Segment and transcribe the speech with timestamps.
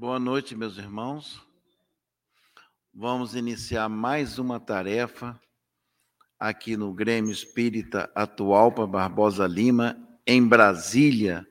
[0.00, 1.44] Boa noite, meus irmãos.
[2.94, 5.36] Vamos iniciar mais uma tarefa
[6.38, 11.44] aqui no Grêmio Espírita Atual para Barbosa Lima, em Brasília,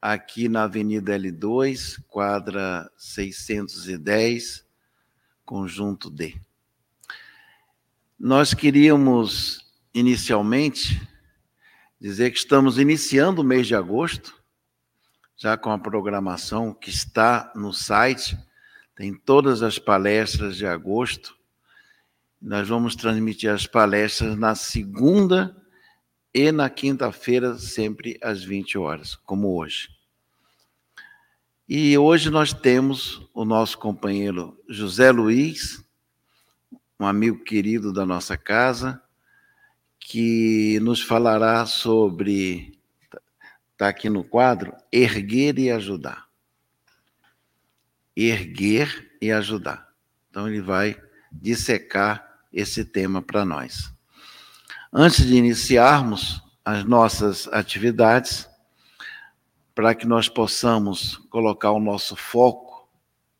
[0.00, 4.64] aqui na Avenida L2, quadra 610,
[5.44, 6.40] conjunto D.
[8.16, 11.02] Nós queríamos inicialmente
[12.00, 14.43] dizer que estamos iniciando o mês de agosto,
[15.44, 18.34] já com a programação que está no site,
[18.96, 21.36] tem todas as palestras de agosto.
[22.40, 25.54] Nós vamos transmitir as palestras na segunda
[26.32, 29.90] e na quinta-feira, sempre às 20 horas, como hoje.
[31.68, 35.84] E hoje nós temos o nosso companheiro José Luiz,
[36.98, 38.98] um amigo querido da nossa casa,
[40.00, 42.73] que nos falará sobre,
[43.74, 46.26] está aqui no quadro, erguer e ajudar.
[48.16, 49.88] Erguer e ajudar.
[50.30, 50.96] Então ele vai
[51.30, 53.92] dissecar esse tema para nós.
[54.92, 58.48] Antes de iniciarmos as nossas atividades,
[59.74, 62.88] para que nós possamos colocar o nosso foco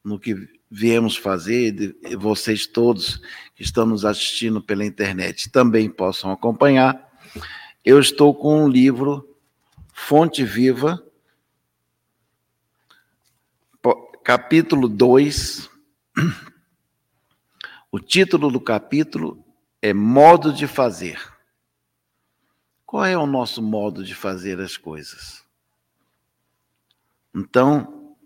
[0.02, 0.34] no que
[0.68, 3.20] viemos fazer, e vocês todos
[3.54, 7.08] que estão nos assistindo pela internet também possam acompanhar,
[7.84, 9.33] eu estou com um livro
[9.96, 11.02] Fonte Viva,
[14.24, 15.70] capítulo 2.
[17.90, 19.42] O título do capítulo
[19.80, 21.32] é Modo de Fazer.
[22.84, 25.44] Qual é o nosso modo de fazer as coisas?
[27.32, 28.16] Então,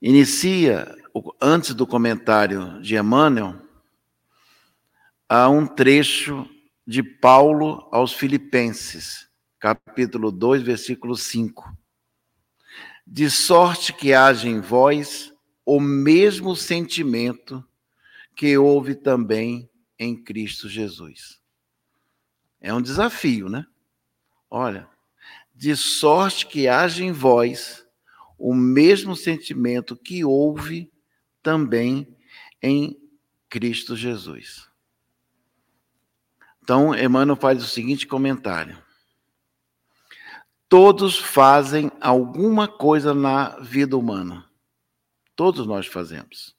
[0.00, 0.96] inicia,
[1.40, 3.60] antes do comentário de Emmanuel,
[5.28, 6.48] há um trecho
[6.86, 9.28] de Paulo aos Filipenses,
[9.64, 11.74] capítulo 2, versículo 5.
[13.06, 15.32] De sorte que haja em vós
[15.64, 17.66] o mesmo sentimento
[18.36, 21.40] que houve também em Cristo Jesus.
[22.60, 23.66] É um desafio, né?
[24.50, 24.86] Olha,
[25.54, 27.86] de sorte que haja em vós
[28.36, 30.92] o mesmo sentimento que houve
[31.42, 32.14] também
[32.60, 33.00] em
[33.48, 34.68] Cristo Jesus.
[36.62, 38.83] Então, Emmanuel faz o seguinte comentário:
[40.76, 44.50] Todos fazem alguma coisa na vida humana.
[45.36, 46.52] Todos nós fazemos.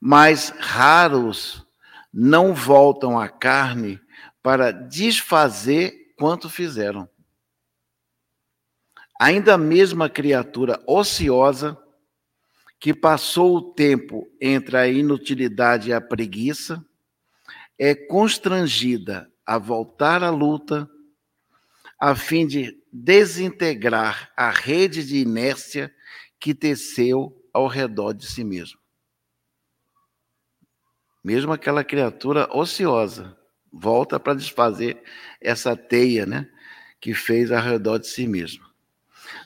[0.00, 1.66] Mas raros
[2.14, 4.00] não voltam à carne
[4.44, 7.08] para desfazer quanto fizeram.
[9.20, 9.58] Ainda a
[10.08, 11.76] criatura ociosa,
[12.78, 16.80] que passou o tempo entre a inutilidade e a preguiça,
[17.76, 20.88] é constrangida a voltar à luta,
[21.98, 25.94] a fim de desintegrar a rede de inércia
[26.40, 28.78] que teceu ao redor de si mesmo.
[31.22, 33.36] Mesmo aquela criatura ociosa
[33.72, 35.02] volta para desfazer
[35.40, 36.48] essa teia, né,
[37.00, 38.64] que fez ao redor de si mesmo.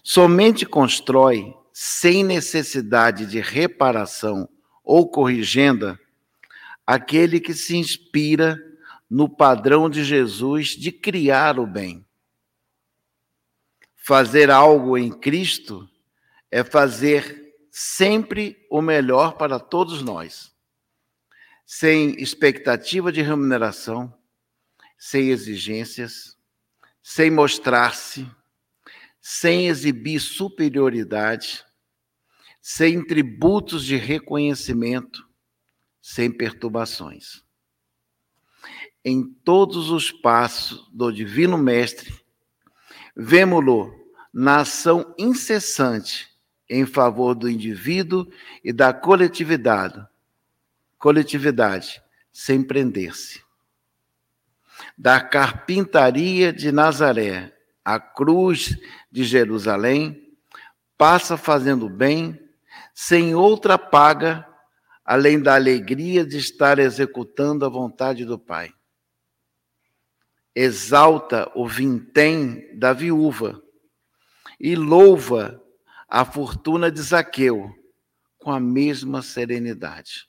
[0.02, 4.48] Somente constrói sem necessidade de reparação
[4.84, 5.98] ou corrigenda
[6.86, 8.58] aquele que se inspira
[9.08, 12.04] no padrão de Jesus de criar o bem.
[14.04, 15.88] Fazer algo em Cristo
[16.50, 20.52] é fazer sempre o melhor para todos nós,
[21.64, 24.12] sem expectativa de remuneração,
[24.98, 26.36] sem exigências,
[27.02, 28.28] sem mostrar-se
[29.22, 31.64] sem exibir superioridade,
[32.60, 35.24] sem tributos de reconhecimento,
[36.00, 37.44] sem perturbações.
[39.04, 42.21] Em todos os passos do Divino Mestre,
[43.16, 43.94] vemos-lo
[44.32, 46.28] na ação incessante
[46.68, 48.26] em favor do indivíduo
[48.64, 50.04] e da coletividade,
[50.98, 52.02] coletividade,
[52.32, 53.42] sem prender-se.
[54.96, 57.52] Da carpintaria de Nazaré
[57.84, 58.78] a cruz
[59.10, 60.34] de Jerusalém,
[60.96, 62.38] passa fazendo bem,
[62.94, 64.46] sem outra paga,
[65.04, 68.72] além da alegria de estar executando a vontade do Pai.
[70.54, 73.62] Exalta o vintém da viúva
[74.60, 75.62] e louva
[76.08, 77.74] a fortuna de Zaqueu
[78.38, 80.28] com a mesma serenidade.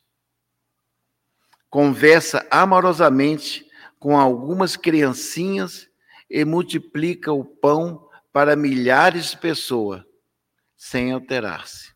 [1.70, 3.68] Conversa amorosamente
[4.00, 5.90] com algumas criancinhas
[6.30, 10.04] e multiplica o pão para milhares de pessoas,
[10.76, 11.94] sem alterar-se.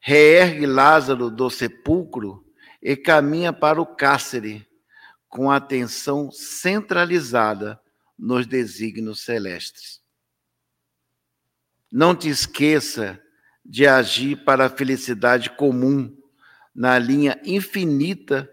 [0.00, 2.44] Reergue Lázaro do sepulcro
[2.80, 4.66] e caminha para o cárcere,
[5.28, 7.80] com atenção centralizada
[8.18, 10.00] nos desígnios celestes.
[11.90, 13.20] Não te esqueça
[13.64, 16.16] de agir para a felicidade comum
[16.74, 18.50] na linha infinita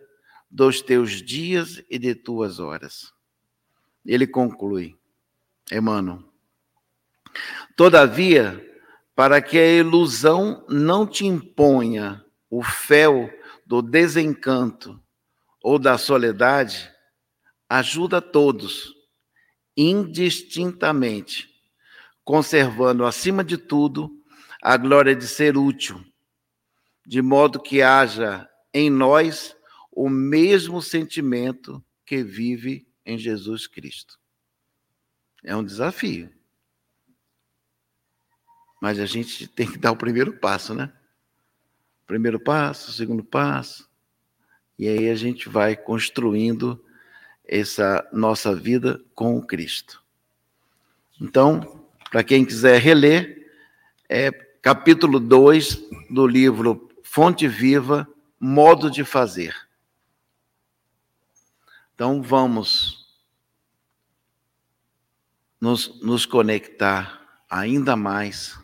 [0.49, 3.13] dos teus dias e de tuas horas.
[4.05, 4.97] Ele conclui,
[5.71, 6.23] Emmanuel.
[7.75, 8.63] Todavia,
[9.15, 13.29] para que a ilusão não te imponha o fel
[13.65, 15.02] do desencanto
[15.63, 16.91] ou da soledade,
[17.69, 18.93] ajuda todos,
[19.77, 21.49] indistintamente,
[22.23, 24.11] conservando acima de tudo
[24.61, 26.03] a glória de ser útil,
[27.05, 29.55] de modo que haja em nós
[29.89, 34.19] o mesmo sentimento que vive em Jesus Cristo.
[35.43, 36.29] É um desafio.
[38.81, 40.91] Mas a gente tem que dar o primeiro passo, né?
[42.05, 43.89] Primeiro passo, segundo passo.
[44.83, 46.83] E aí a gente vai construindo
[47.45, 50.03] essa nossa vida com o Cristo.
[51.21, 53.49] Então, para quem quiser reler,
[54.09, 54.29] é
[54.61, 58.05] capítulo 2 do livro Fonte Viva,
[58.37, 59.55] Modo de Fazer.
[61.95, 63.07] Então, vamos
[65.61, 68.59] nos, nos conectar ainda mais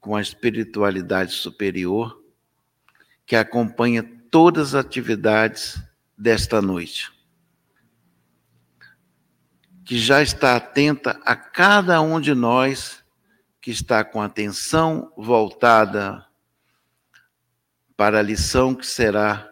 [0.00, 2.20] com a espiritualidade superior
[3.24, 5.82] que acompanha todas as atividades
[6.16, 7.12] desta noite.
[9.84, 13.02] Que já está atenta a cada um de nós
[13.60, 16.24] que está com atenção voltada
[17.96, 19.50] para a lição que será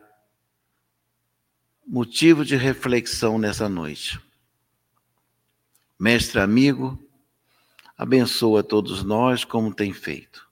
[1.87, 4.21] motivo de reflexão nessa noite.
[5.99, 6.99] Mestre amigo,
[7.97, 10.49] abençoa todos nós como tem feito.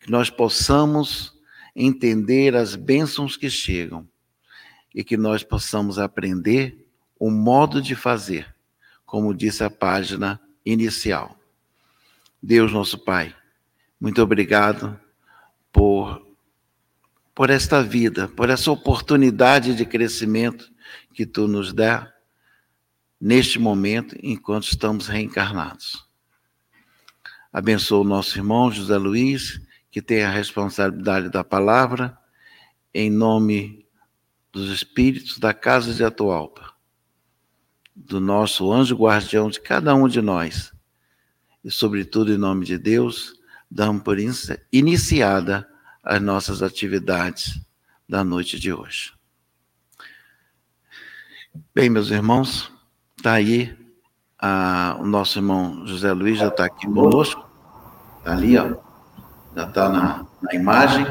[0.00, 1.31] Que nós possamos
[1.74, 4.08] entender as bênçãos que chegam
[4.94, 6.86] e que nós possamos aprender
[7.18, 8.54] o modo de fazer,
[9.06, 11.38] como disse a página inicial.
[12.42, 13.34] Deus nosso Pai,
[14.00, 14.98] muito obrigado
[15.72, 16.20] por
[17.34, 20.70] por esta vida, por essa oportunidade de crescimento
[21.14, 22.12] que tu nos dá
[23.20, 26.06] neste momento enquanto estamos reencarnados.
[27.52, 29.60] Abençoa o nosso irmão José Luiz,
[29.92, 32.18] que tem a responsabilidade da palavra,
[32.94, 33.86] em nome
[34.50, 36.72] dos espíritos da casa de Atualpa,
[37.94, 40.72] do nosso anjo guardião de cada um de nós,
[41.62, 43.34] e sobretudo em nome de Deus,
[43.70, 44.16] damos por
[44.72, 45.68] iniciada
[46.02, 47.60] as nossas atividades
[48.08, 49.12] da noite de hoje.
[51.74, 52.72] Bem, meus irmãos,
[53.14, 53.76] está aí
[54.38, 57.46] a, o nosso irmão José Luiz já está aqui conosco,
[58.18, 58.91] está ali, ó,
[59.54, 61.06] já está na, na imagem.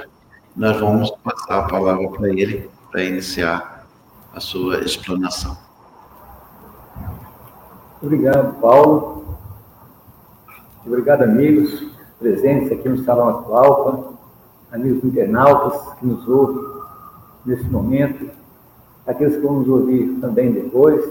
[0.56, 3.86] Nós vamos passar a palavra para ele para iniciar
[4.34, 5.58] a sua explanação.
[8.02, 9.38] Obrigado, Paulo.
[10.86, 14.12] Obrigado, amigos presentes aqui no Salão Atual
[14.72, 16.64] amigos internautas que nos ouvem
[17.46, 18.30] nesse momento,
[19.06, 21.04] aqueles que vão nos ouvir também depois.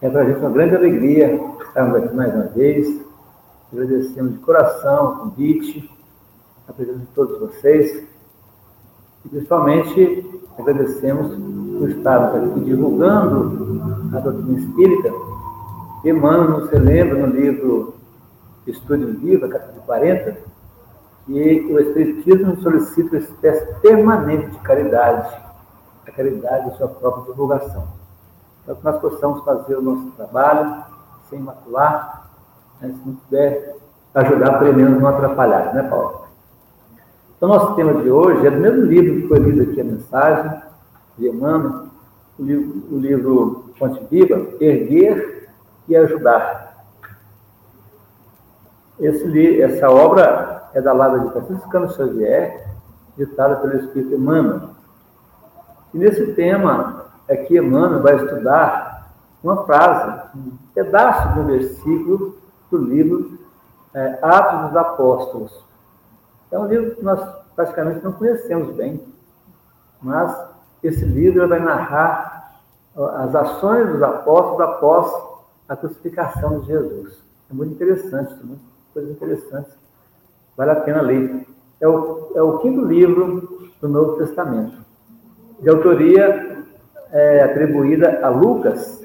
[0.00, 3.00] É para a gente uma grande alegria estarmos aqui mais uma vez.
[3.72, 5.90] Agradecemos de coração o convite,
[6.70, 8.06] a presença de todos vocês.
[9.24, 11.36] E principalmente agradecemos
[11.78, 15.12] por estarmos aqui divulgando a doutrina espírita.
[16.04, 17.94] Emmanuel nos relembra no livro
[18.66, 20.38] Estúdio Viva, capítulo 40,
[21.28, 25.36] e o Espiritismo solicita uma espécie permanente de caridade,
[26.06, 27.88] a caridade de sua própria divulgação.
[28.62, 30.84] Então, que nós possamos fazer o nosso trabalho
[31.28, 32.30] sem macular,
[32.80, 33.76] né, se não puder
[34.14, 36.29] ajudar, pelo menos não atrapalhar, né, Paulo?
[37.40, 40.60] Então, nosso tema de hoje é do mesmo livro que foi lido aqui a mensagem,
[41.16, 41.86] de Emmanuel,
[42.38, 45.48] o livro, Fonte Viva, Erguer
[45.88, 46.84] e Ajudar.
[48.98, 52.68] Esse, essa obra é da Lavra de Franciscano Xavier,
[53.16, 54.72] ditada pelo Espírito Emmanuel.
[55.94, 62.36] E nesse tema é que Emmanuel vai estudar uma frase, um pedaço de um versículo
[62.70, 63.38] do livro
[63.94, 65.69] é, Atos dos Apóstolos.
[66.50, 67.20] É um livro que nós
[67.54, 69.00] praticamente não conhecemos bem,
[70.02, 70.36] mas
[70.82, 72.60] esse livro vai narrar
[72.96, 75.30] as ações dos apóstolos após
[75.68, 77.22] a crucificação de Jesus.
[77.50, 79.80] É muito interessante, muita coisa interessante
[80.60, 81.46] Vale a pena ler.
[81.80, 84.76] É o, é o quinto livro do Novo Testamento,
[85.58, 86.66] de autoria
[87.10, 89.02] é, atribuída a Lucas,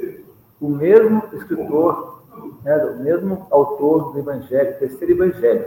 [0.60, 2.24] o mesmo escritor,
[2.62, 5.66] né, o mesmo autor do Evangelho, terceiro Evangelho.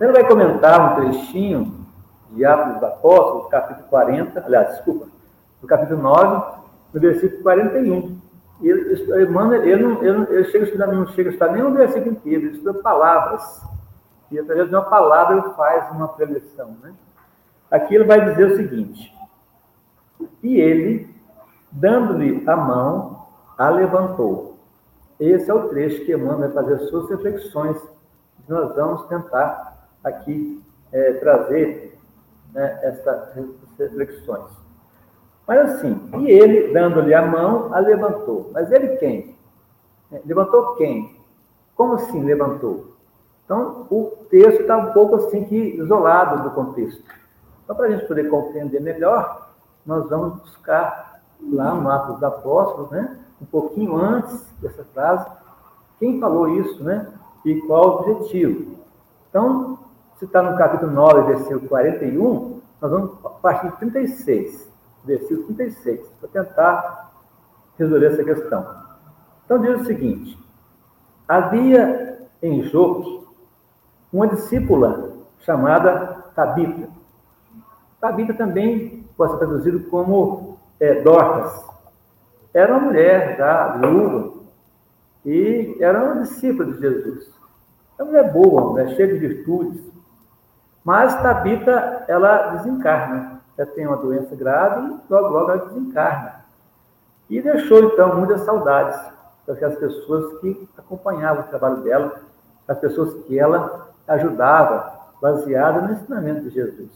[0.00, 1.86] Ele vai comentar um trechinho
[2.30, 5.06] de Atos dos Apóstolos, capítulo 40, aliás, desculpa,
[5.62, 6.58] no capítulo 9,
[6.92, 8.18] no versículo 41.
[8.60, 11.72] Ele, Emmanuel, ele, não, ele, ele chega a estudar, não chega a estudar nem o
[11.72, 13.62] versículo inteiro, ele estuda palavras
[14.30, 16.76] E através de uma palavra ele faz uma preleção.
[16.82, 16.92] Né?
[17.70, 19.14] Aqui ele vai dizer o seguinte:
[20.42, 21.14] E ele,
[21.70, 24.58] dando-lhe a mão, a levantou.
[25.20, 27.76] Esse é o trecho que Emmanuel vai fazer suas reflexões.
[28.48, 29.73] Nós vamos tentar
[30.04, 31.98] aqui é, trazer
[32.52, 33.34] né, essas
[33.78, 34.50] reflexões.
[35.46, 38.50] Mas assim, e ele, dando-lhe a mão, a levantou.
[38.52, 39.36] Mas ele quem?
[40.12, 41.18] É, levantou quem?
[41.74, 42.94] Como assim levantou?
[43.44, 47.02] Então, o texto está um pouco assim que isolado do contexto.
[47.62, 49.50] Então, para a gente poder compreender melhor,
[49.84, 51.20] nós vamos buscar
[51.52, 53.18] lá no Atos dos Apóstolos, né?
[53.40, 55.26] um pouquinho antes dessa frase,
[55.98, 57.12] quem falou isso, né?
[57.44, 58.76] E qual o objetivo.
[59.28, 59.78] Então,
[60.18, 64.72] se está no capítulo 9, versículo 41, nós vamos partir de 36,
[65.04, 67.12] versículo 36, para tentar
[67.78, 68.84] resolver essa questão.
[69.44, 70.38] Então, diz o seguinte:
[71.26, 73.24] havia em Jope
[74.12, 76.88] uma discípula chamada Tabita.
[78.00, 81.64] Tabita também pode ser traduzido como é, Dorcas.
[82.52, 84.34] Era uma mulher da viúva
[85.24, 87.32] e era uma discípula de Jesus.
[87.98, 89.93] É uma mulher boa, uma mulher cheia de virtudes.
[90.84, 93.40] Mas Tabita, ela desencarna.
[93.56, 96.44] Ela tem uma doença grave e logo, logo ela desencarna.
[97.30, 99.00] E deixou, então, muitas saudades
[99.46, 102.20] daquelas pessoas que acompanhavam o trabalho dela,
[102.68, 106.90] as pessoas que ela ajudava, baseada no ensinamento de Jesus.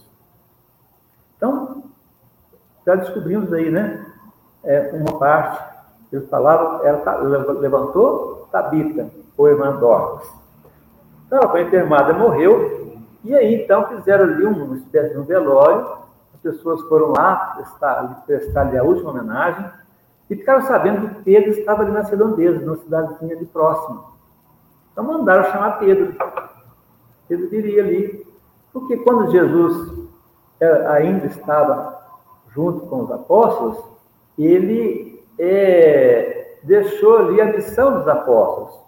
[1.36, 1.84] Então,
[2.84, 4.04] já descobrimos aí, né?
[4.64, 5.62] É, uma parte,
[6.12, 7.16] ele falava, ela
[7.60, 10.28] levantou Tabita, ou irmã Dorcas.
[11.26, 12.77] Então, ela foi enfermada, morreu,
[13.24, 15.98] e aí, então, fizeram ali uma espécie de um velório,
[16.34, 19.68] as pessoas foram lá prestar, prestar-lhe a última homenagem,
[20.30, 24.04] e ficaram sabendo que Pedro estava ali nas redondezas, numa cidadezinha ali próxima.
[24.92, 26.14] Então mandaram chamar Pedro.
[27.28, 28.26] Pedro viria ali.
[28.72, 30.08] Porque quando Jesus
[30.60, 31.98] é, ainda estava
[32.50, 33.78] junto com os apóstolos,
[34.38, 38.87] ele é, deixou ali a missão dos apóstolos.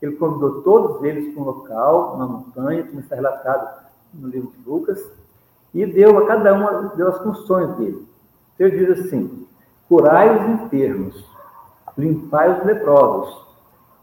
[0.00, 4.68] Ele convidou todos eles para um local, uma montanha, como está relatado no livro de
[4.68, 5.04] Lucas,
[5.74, 8.06] e deu a cada um deu as funções dele.
[8.54, 9.46] Então, ele diz assim:
[9.88, 11.24] curai os enfermos,
[11.96, 13.46] limpai os leprosos,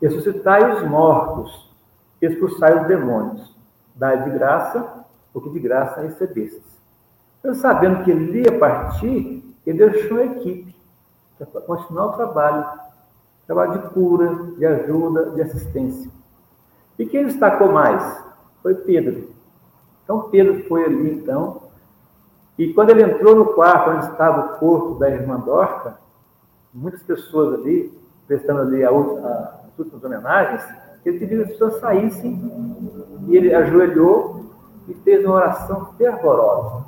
[0.02, 1.72] ressuscitai os mortos,
[2.22, 3.56] expulsai os demônios,
[3.96, 6.64] dai de graça o que de graça recebestes.
[7.40, 10.76] Então, sabendo que ele ia partir, ele deixou a equipe
[11.38, 12.66] para continuar o trabalho,
[13.46, 16.12] trabalho de cura, de ajuda, de assistência.
[16.98, 18.24] E quem destacou mais?
[18.62, 19.30] Foi Pedro.
[20.04, 21.62] Então, Pedro foi ali, então,
[22.58, 25.98] e quando ele entrou no quarto onde estava o corpo da irmã Dorca,
[26.74, 27.92] muitas pessoas ali,
[28.28, 30.64] prestando ali a, a, as últimas homenagens,
[31.04, 32.42] ele pediu que as pessoas saíssem
[33.28, 34.46] e ele ajoelhou
[34.88, 36.86] e fez uma oração fervorosa.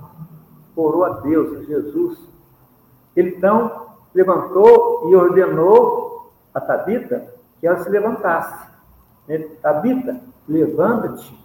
[0.75, 2.17] Orou a Deus, a Jesus.
[3.15, 6.06] Ele então levantou e ordenou
[6.57, 7.23] a Tabita
[7.59, 8.67] que ela se levantasse.
[9.61, 11.37] Tabita, levanta-te.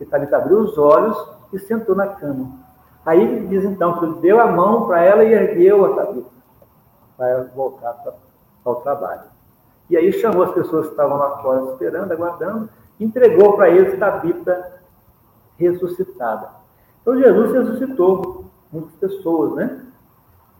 [0.00, 1.16] E Tabita abriu os olhos
[1.52, 2.52] e sentou na cama.
[3.04, 6.30] Aí ele diz então que ele deu a mão para ela e ergueu a Tabita,
[7.16, 8.14] para ela voltar para,
[8.64, 9.22] ao trabalho.
[9.90, 12.68] E aí chamou as pessoas que estavam lá fora esperando, aguardando,
[13.00, 14.80] entregou para eles Tabita
[15.58, 16.48] ressuscitada.
[17.00, 19.84] Então Jesus ressuscitou muitas pessoas, né?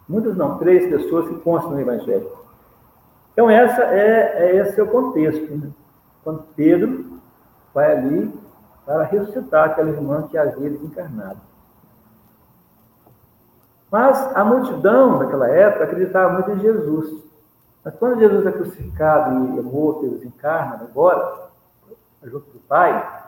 [0.08, 2.41] Muitas não, três pessoas que constam no Evangelho.
[3.32, 5.54] Então essa é, é esse é o contexto.
[5.54, 5.70] Né?
[6.22, 7.20] Quando Pedro
[7.74, 8.32] vai ali
[8.84, 11.40] para ressuscitar aquela irmã que havia desencarnado.
[13.90, 17.22] Mas a multidão daquela época acreditava muito em Jesus.
[17.84, 21.50] Mas quando Jesus é crucificado e é morto e desencarna agora,
[22.22, 23.22] junto do Pai,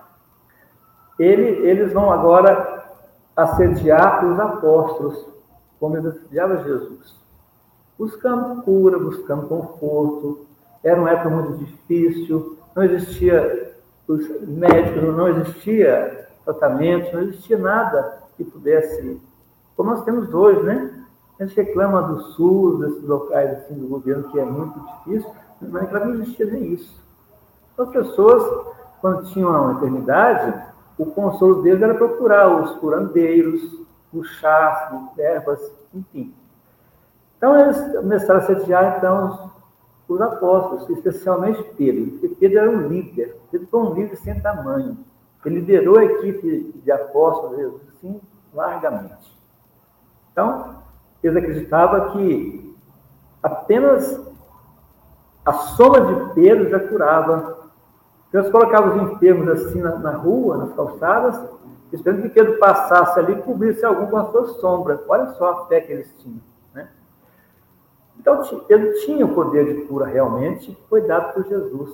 [1.18, 2.84] ele, eles vão agora
[3.36, 5.26] assediar os apóstolos,
[5.78, 7.23] como eles assediavam Jesus.
[7.98, 10.46] Buscando cura, buscando conforto.
[10.82, 13.74] Era uma época muito difícil, não existia
[14.06, 19.20] os médicos, não existia tratamento, não existia nada que pudesse
[19.76, 21.04] como nós temos hoje, né?
[21.38, 25.72] A gente reclama do SUS, desses locais assim, do governo, que é muito difícil, mas
[25.72, 27.02] naquela não existia nem isso.
[27.72, 28.66] Então, as pessoas,
[29.00, 30.62] quando tinham uma enfermidade,
[30.96, 33.62] o consolo deles era procurar os curandeiros,
[34.12, 35.60] os chás, ervas,
[35.92, 36.32] enfim.
[37.44, 39.50] Então, eles começaram a sediar, então,
[40.08, 43.36] os apóstolos, especialmente Pedro, porque Pedro era um líder.
[43.50, 44.96] Pedro foi um líder sem tamanho.
[45.44, 48.18] Ele liderou a equipe de apóstolos, assim,
[48.54, 49.30] largamente.
[50.32, 50.76] Então,
[51.22, 52.74] eles acreditavam que
[53.42, 54.26] apenas
[55.44, 57.58] a soma de Pedro já curava
[58.30, 61.38] Então eles colocavam os enfermos assim na, na rua, nas calçadas,
[61.92, 65.04] esperando que Pedro passasse ali e cobrisse algum com a sua sombra.
[65.06, 66.53] Olha só a fé que eles tinham.
[68.18, 71.90] Então, Pedro tinha o poder de cura realmente, foi dado por Jesus.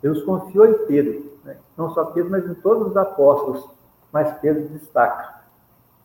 [0.00, 1.56] Deus confiou em Pedro, né?
[1.76, 3.68] não só Pedro, mas em todos os apóstolos,
[4.12, 5.42] mas Pedro destaca.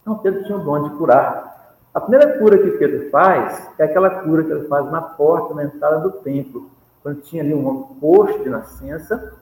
[0.01, 1.75] Então, Pedro tinha o dom de curar.
[1.93, 5.63] A primeira cura que Pedro faz é aquela cura que ele faz na porta, na
[5.63, 6.69] entrada do templo,
[7.01, 9.33] quando tinha ali um posto de nascença,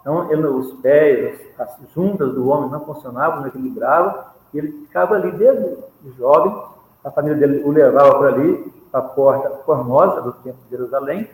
[0.00, 5.14] então ele, os pés, as juntas do homem não funcionavam, não equilibravam, e ele ficava
[5.14, 5.76] ali desde
[6.16, 6.62] jovem,
[7.08, 11.28] a família dele o levava para ali, para a porta formosa do templo de Jerusalém,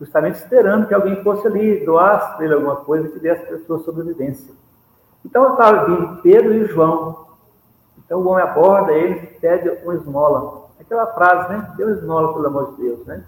[0.00, 3.80] justamente esperando que alguém fosse ali, doasse para ele alguma coisa que desse para sua
[3.80, 4.54] sobrevivência.
[5.24, 7.26] Então estava vindo Pedro e João.
[7.98, 10.68] Então o homem aborda ele pede uma esmola.
[10.80, 11.74] Aquela frase, né?
[11.78, 13.24] Uma esmola, pelo amor de Deus, né?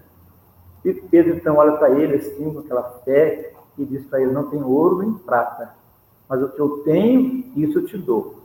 [0.82, 4.44] E Pedro então olha para ele assim, com aquela fé, e diz para ele: Não
[4.44, 5.74] tenho ouro nem prata,
[6.26, 8.40] mas o que eu tenho, isso eu te dou.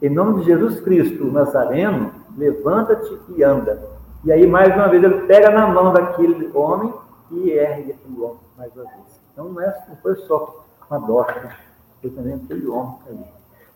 [0.00, 3.78] Em nome de Jesus Cristo, o Nazareno, levanta-te e anda.
[4.24, 6.92] E aí, mais uma vez, ele pega na mão daquele homem
[7.30, 9.20] e ergue aquele homem mais uma vez.
[9.32, 9.70] Então, não, é,
[10.02, 11.56] foi só uma dorca,
[12.00, 13.24] foi também aquele homem ali.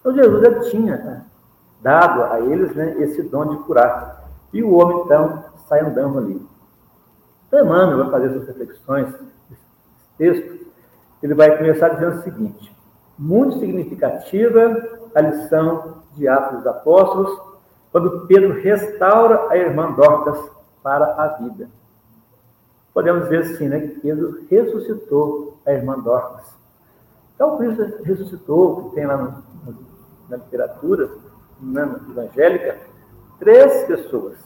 [0.00, 1.24] Então, Jesus já tinha né,
[1.82, 4.24] dado a eles né, esse dom de curar.
[4.52, 6.46] E o homem, então, sai andando ali.
[7.46, 9.08] Então, Emmanuel vai fazer suas reflexões
[9.48, 9.62] nesse
[10.18, 10.66] texto.
[11.22, 12.76] Ele vai começar dizendo o seguinte:
[13.18, 17.53] muito significativa a lição de Atos dos Apóstolos,
[17.94, 20.50] quando Pedro restaura a irmã Dorcas
[20.82, 21.68] para a vida.
[22.92, 26.44] Podemos dizer assim, né, que Pedro ressuscitou a irmã Dorcas.
[27.36, 29.76] Então, Cristo ressuscitou, que tem lá no,
[30.28, 31.08] na literatura
[31.60, 32.78] na evangélica,
[33.38, 34.38] três pessoas.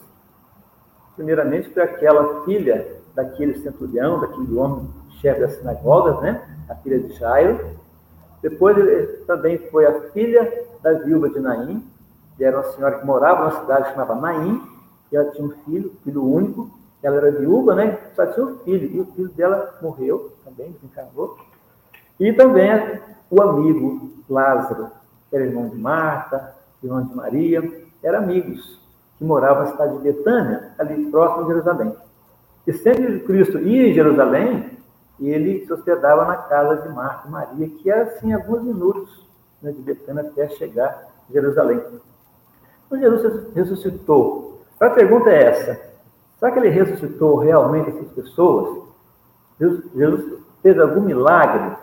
[1.15, 4.87] Primeiramente, foi aquela filha daquele centurião, daquele homem
[5.21, 6.39] chefe das sinagogas, né?
[6.69, 7.79] a filha de Jairo.
[8.43, 8.77] Depois
[9.25, 11.83] também foi a filha da viúva de Naim,
[12.39, 14.63] que era uma senhora que morava numa cidade chamada Naim,
[15.11, 16.71] e ela tinha um filho, filho único,
[17.03, 17.99] ela era viúva, né?
[18.15, 21.37] Só tinha um filho, e o filho dela morreu também, desencarnou.
[22.17, 24.89] E também o amigo Lázaro,
[25.29, 27.61] que era irmão de Marta, irmão de Maria,
[28.01, 28.79] eram amigos
[29.17, 31.93] que moravam na cidade de Betânia, ali próximo de Jerusalém.
[32.65, 34.77] E sempre Cristo ia em Jerusalém,
[35.19, 39.27] ele se hospedava na casa de Marta e Maria, que era assim alguns minutos
[39.61, 41.83] né, de Betânia até chegar a Jerusalém.
[42.89, 44.63] Então Jesus ressuscitou.
[44.79, 45.81] A pergunta é essa:
[46.39, 48.83] será que ele ressuscitou realmente essas pessoas?
[49.59, 51.75] Jesus fez algum milagre?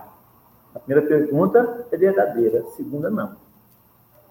[0.74, 3.36] A primeira pergunta é verdadeira, a segunda não.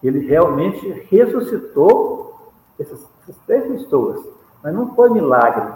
[0.04, 4.24] Ele realmente ressuscitou essas, essas três pessoas,
[4.62, 5.74] mas não foi milagre,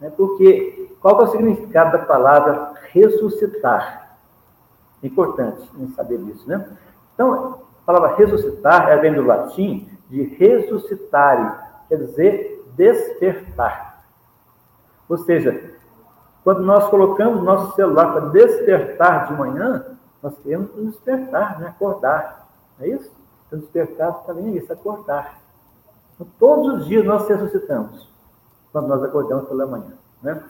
[0.00, 0.10] né?
[0.16, 4.16] Porque qual é o significado da palavra ressuscitar?
[5.02, 6.66] É importante saber disso, né?
[7.14, 11.56] Então, a palavra ressuscitar é vem do latim de ressuscitare,
[11.88, 14.04] quer dizer despertar.
[15.08, 15.74] Ou seja,
[16.44, 21.68] quando nós colocamos nosso celular para despertar de manhã, nós queremos despertar, né?
[21.68, 22.48] acordar.
[22.78, 23.10] Não é isso?
[23.46, 25.38] Então, despertar também é isso, acordar.
[26.14, 28.08] Então, todos os dias nós ressuscitamos
[28.72, 29.92] quando nós acordamos pela manhã.
[30.22, 30.42] Né?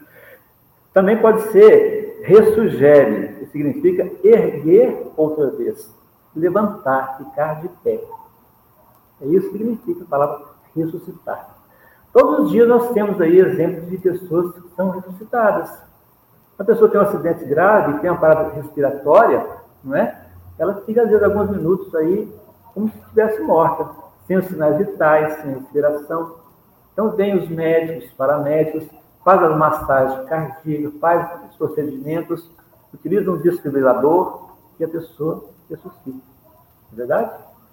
[0.92, 5.92] Também pode ser ressugere, que significa erguer outra vez,
[6.35, 8.01] levantar, ficar de pé.
[9.21, 11.57] É isso que significa a palavra ressuscitar.
[12.13, 15.71] Todos os dias nós temos aí exemplos de pessoas que são ressuscitadas.
[16.59, 19.47] A pessoa tem um acidente grave, tem uma parada respiratória,
[19.83, 20.27] não é?
[20.59, 22.33] Ela fica, às vezes, alguns minutos aí
[22.75, 23.89] como se estivesse morta,
[24.27, 26.37] sem os sinais vitais, sem respiração.
[26.93, 28.89] Então, vem os médicos, os paramédicos,
[29.25, 32.51] faz as massagens cardíacas, faz os procedimentos,
[32.93, 36.11] utiliza um desfibrilador e a pessoa ressuscita.
[36.11, 37.31] Não é verdade?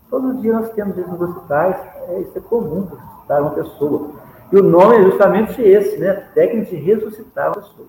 [0.09, 1.75] Todos os dias nós temos isso nos hospitais,
[2.09, 4.11] é, isso é comum, ressuscitar uma pessoa.
[4.51, 6.13] E o nome é justamente esse, né?
[6.33, 7.87] Técnica de ressuscitar uma pessoa.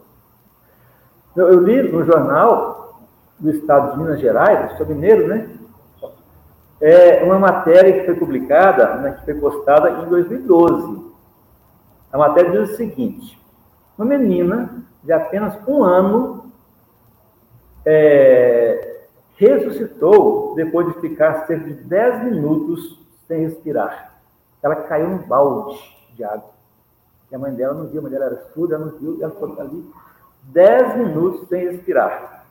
[1.36, 2.98] Eu, eu li no jornal
[3.38, 5.48] do estado de Minas Gerais, sou mineiro, né?
[6.80, 11.08] É uma matéria que foi publicada, né, que foi postada em 2012.
[12.12, 13.40] A matéria diz o seguinte:
[13.96, 14.70] uma menina
[15.02, 16.52] de apenas um ano
[17.84, 18.87] é,
[19.38, 24.18] ressuscitou depois de ficar cerca de 10 minutos sem respirar.
[24.60, 25.78] Ela caiu num balde
[26.14, 26.50] de água.
[27.30, 29.30] E a mãe dela não viu, a mãe dela era surda, ela não viu, ela
[29.30, 29.88] ficou ali
[30.42, 32.46] 10 minutos sem respirar.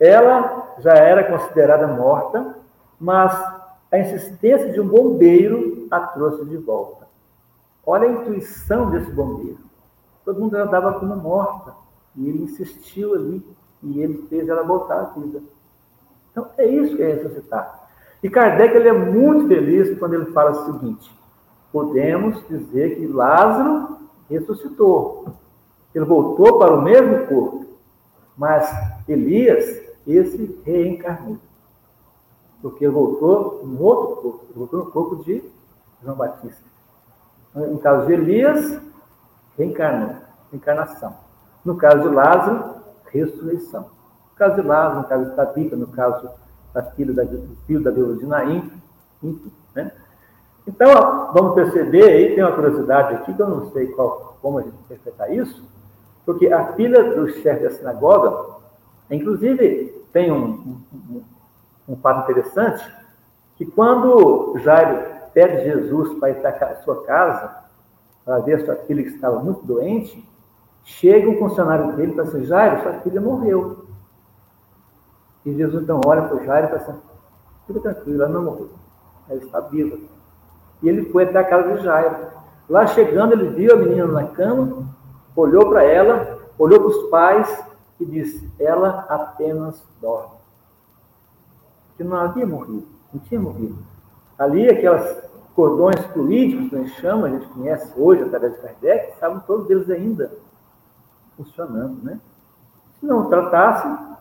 [0.00, 2.56] Ela já era considerada morta,
[2.98, 3.32] mas
[3.92, 7.06] a insistência de um bombeiro a trouxe de volta.
[7.86, 9.58] Olha a intuição desse bombeiro.
[10.24, 11.74] Todo mundo já dava como morta.
[12.16, 13.46] E ele insistiu ali
[13.82, 15.40] e ele fez ela voltar à vida.
[16.38, 17.88] Então, é isso que é ressuscitar.
[18.22, 21.10] E Kardec ele é muito feliz quando ele fala o seguinte:
[21.72, 23.98] podemos dizer que Lázaro
[24.30, 25.26] ressuscitou.
[25.92, 27.66] Ele voltou para o mesmo corpo,
[28.36, 28.70] mas
[29.08, 31.38] Elias, esse reencarnou.
[32.62, 35.42] Porque ele voltou em outro corpo, ele voltou no corpo de
[36.02, 36.62] João Batista.
[37.52, 38.80] No caso de Elias,
[39.56, 40.16] reencarnou,
[40.52, 41.16] reencarnação.
[41.64, 42.74] No caso de Lázaro,
[43.10, 43.97] ressurreição.
[44.38, 46.30] Caso de Lázaro, no caso de Tabita, no caso
[46.72, 48.70] da filha da, do filho da viúva de Naim,
[49.22, 49.52] enfim.
[49.74, 49.92] Né?
[50.66, 54.62] Então, vamos perceber aí, tem uma curiosidade aqui, que eu não sei qual, como a
[54.62, 55.64] gente interpretar isso,
[56.26, 58.56] porque a filha do chefe da sinagoga,
[59.10, 61.22] inclusive, tem um, um,
[61.88, 62.84] um fato interessante,
[63.56, 67.64] que quando Jairo pede Jesus para ir para sua casa,
[68.24, 70.22] para ver sua filha que estava muito doente,
[70.84, 73.87] chega um funcionário dele e fala assim, Jairo, sua filha morreu.
[75.48, 77.00] E Jesus então olha para o Jairo e fala assim,
[77.66, 78.68] fica tranquilo, ela não morreu,
[79.30, 79.96] ela está viva.
[80.82, 82.16] E ele foi até a casa de Jairo.
[82.68, 84.86] Lá chegando, ele viu a menina na cama,
[85.34, 87.64] olhou para ela, olhou para os pais
[87.98, 90.36] e disse: Ela apenas dorme.
[91.96, 93.78] Que não havia morrido, não tinha morrido.
[94.38, 99.12] Ali, aquelas cordões políticos que a gente chama, a gente conhece hoje através de Kardec,
[99.12, 100.30] estavam todos eles ainda
[101.36, 102.20] funcionando, né?
[103.00, 104.17] Se não tratasse,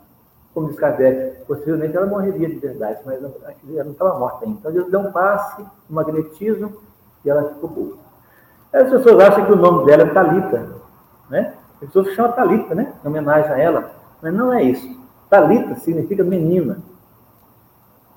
[0.58, 3.32] como diz Kardec, possivelmente ela morreria de verdade, mas ela
[3.84, 4.58] não estava morta ainda.
[4.58, 6.74] Então, eles deu um passe, um magnetismo,
[7.24, 7.98] e ela ficou boa.
[8.74, 10.68] As pessoas acham que o nome dela é Talita,
[11.30, 11.54] né?
[11.76, 12.92] As pessoas chamam Talita, né?
[13.06, 13.92] Em homenagem a ela.
[14.20, 15.00] Mas não é isso.
[15.30, 16.80] Talita significa menina.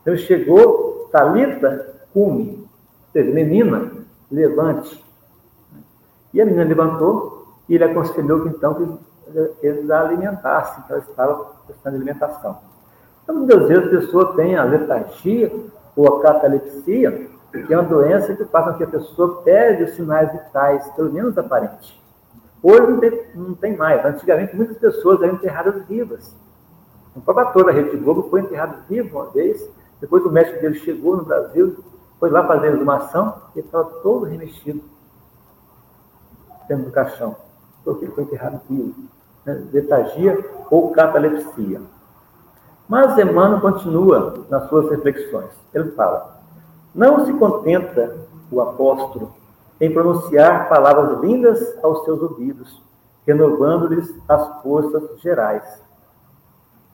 [0.01, 2.67] Então chegou Talita cume,
[3.13, 3.93] seja, menina,
[4.31, 5.05] levante.
[6.33, 8.99] E a menina levantou e ele aconselhou que então
[9.63, 11.35] eles a alimentassem, que ela estava
[11.67, 12.59] precisando de alimentação.
[13.23, 15.53] Então, muitas vezes a pessoa tem a letargia
[15.97, 17.29] ou a catalepsia,
[17.67, 21.13] que é uma doença que faz com que a pessoa perde os sinais vitais, pelo
[21.13, 21.99] menos aparentes.
[22.63, 24.05] Hoje não tem, não tem mais.
[24.05, 26.35] Antigamente, muitas pessoas eram enterradas vivas.
[27.15, 29.69] O próprio da Rede Globo foi enterrado vivo uma vez.
[30.01, 31.83] Depois o médico dele chegou no Brasil,
[32.19, 34.83] foi lá fazer a exumação e estava todo remexido
[36.69, 37.37] dentro do caixão.
[37.85, 38.95] Porque ele foi enterrado vivo.
[39.45, 39.67] Né?
[39.73, 40.39] Letargia
[40.71, 41.81] ou catalepsia.
[42.89, 45.51] Mas Emmanuel continua nas suas reflexões.
[45.73, 46.41] Ele fala:
[46.95, 48.17] Não se contenta
[48.51, 49.33] o apóstolo
[49.81, 52.83] em pronunciar palavras lindas aos seus ouvidos,
[53.27, 55.83] renovando-lhes as forças gerais.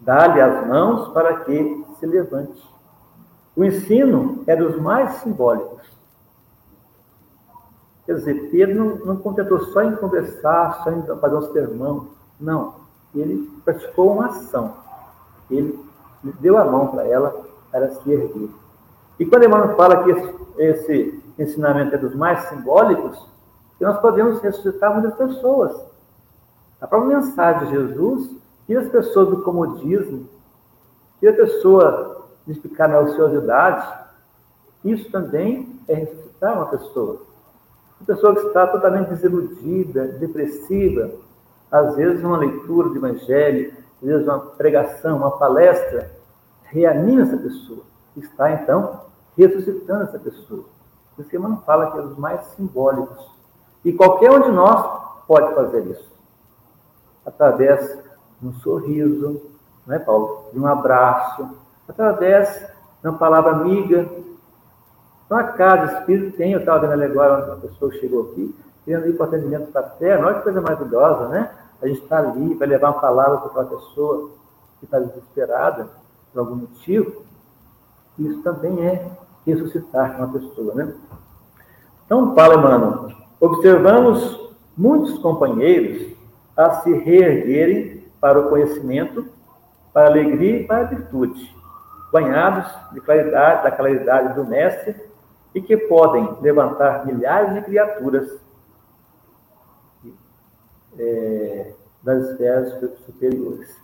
[0.01, 2.63] Dá-lhe as mãos para que se levante.
[3.57, 5.83] O ensino é dos mais simbólicos.
[8.05, 12.09] Quer dizer, Pedro não, não contentou só em conversar, só em fazer um sermão.
[12.41, 12.75] Não.
[13.15, 14.75] Ele praticou uma ação.
[15.51, 15.79] Ele
[16.41, 18.51] deu a mão para ela para se erguer.
[19.19, 23.19] E quando Emmanuel fala que esse, esse ensinamento é dos mais simbólicos,
[23.81, 25.75] nós podemos ressuscitar muitas pessoas.
[26.81, 28.31] A própria mensagem de Jesus
[28.67, 30.29] tira as pessoas do comodismo,
[31.21, 33.87] tira a pessoa de ficar na ociosidade.
[34.85, 37.23] Isso também é ressuscitar uma pessoa.
[38.01, 41.11] Uma pessoa que está totalmente desiludida, depressiva,
[41.71, 46.11] às vezes uma leitura de evangelho, às vezes uma pregação, uma palestra,
[46.65, 47.83] reanima essa pessoa.
[48.17, 49.01] Está, então,
[49.37, 50.65] ressuscitando essa pessoa.
[51.19, 53.31] O Emmanuel fala que é os mais simbólicos.
[53.85, 56.13] E qualquer um de nós pode fazer isso.
[57.25, 57.99] Através
[58.41, 59.41] de um sorriso,
[59.87, 60.47] não é, Paulo?
[60.53, 61.49] De um abraço,
[61.89, 62.49] através
[63.03, 64.09] de uma palavra amiga.
[65.25, 68.55] Então, a casa espírita tem, eu estava vendo agora, uma pessoa chegou aqui,
[68.87, 71.51] querendo ir para o atendimento fraterno, olha que coisa maravilhosa, né?
[71.83, 74.31] A gente está ali para levar uma palavra para aquela pessoa
[74.79, 75.89] que está desesperada
[76.33, 77.23] por algum motivo.
[78.17, 79.11] Isso também é
[79.45, 80.95] ressuscitar uma pessoa, né?
[82.07, 86.17] Então, fala Emmanuel, observamos muitos companheiros
[86.57, 89.27] a se reerguerem para o conhecimento,
[89.93, 91.55] para a alegria e para a virtude,
[92.13, 94.95] banhados de claridade, da claridade do Mestre,
[95.53, 98.46] e que podem levantar milhares de criaturas
[100.99, 102.73] é, das esferas
[103.05, 103.75] superiores.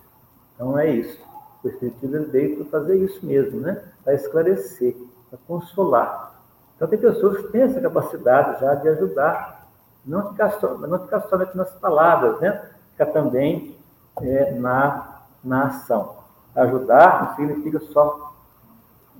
[0.55, 1.18] Então é isso.
[1.62, 3.83] O Espiritismo veio para fazer isso mesmo, né?
[4.05, 4.96] Para esclarecer
[5.33, 6.35] para consolar.
[6.77, 9.66] Então, tem pessoas que têm essa capacidade já de ajudar,
[10.05, 12.70] não ficar, só, não ficar somente nas palavras, né?
[12.90, 13.79] ficar também
[14.20, 16.16] é, na, na ação.
[16.55, 18.35] Ajudar não significa só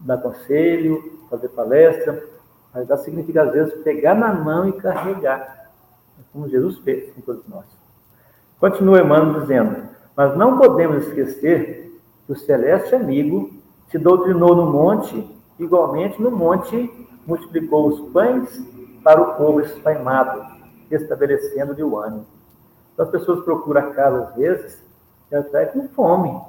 [0.00, 2.22] dar conselho, fazer palestra,
[2.74, 5.70] ajudar significa, às vezes, pegar na mão e carregar,
[6.31, 7.64] como Jesus fez com todos nós.
[8.62, 13.51] Continua Emmanuel dizendo: Mas não podemos esquecer que o celeste amigo
[13.90, 16.88] se doutrinou no monte, igualmente no monte
[17.27, 18.64] multiplicou os pães
[19.03, 20.46] para o povo espaimado,
[20.92, 22.25] estabelecendo-lhe o ânimo.
[22.94, 24.81] Então as pessoas procuram a casa, às vezes,
[25.29, 26.40] e ela está com fome,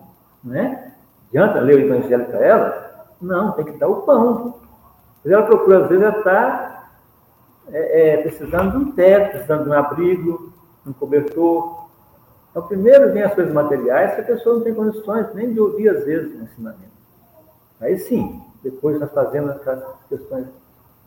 [0.44, 0.94] né?
[1.30, 3.08] Adianta ler o evangelho para ela?
[3.20, 4.60] Não, tem que dar o pão.
[5.24, 6.90] Mas ela procura, às vezes, ela está
[7.70, 10.54] é, é, precisando de um teto, precisando de um abrigo,
[10.86, 11.83] um cobertor.
[12.54, 15.90] Então, primeiro vem as coisas materiais, que a pessoa não tem condições nem de ouvir,
[15.90, 16.94] às vezes, o ensinamento.
[17.82, 20.46] Aí sim, depois nós fazemos essas questões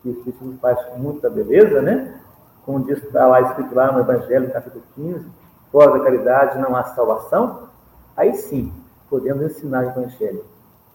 [0.03, 2.21] que o Espiritismo faz com muita beleza, né?
[2.65, 5.25] Como diz, está lá escrito lá no Evangelho, capítulo 15,
[5.71, 7.69] fora da caridade não há salvação.
[8.17, 8.73] Aí sim,
[9.09, 10.45] podemos ensinar o Evangelho.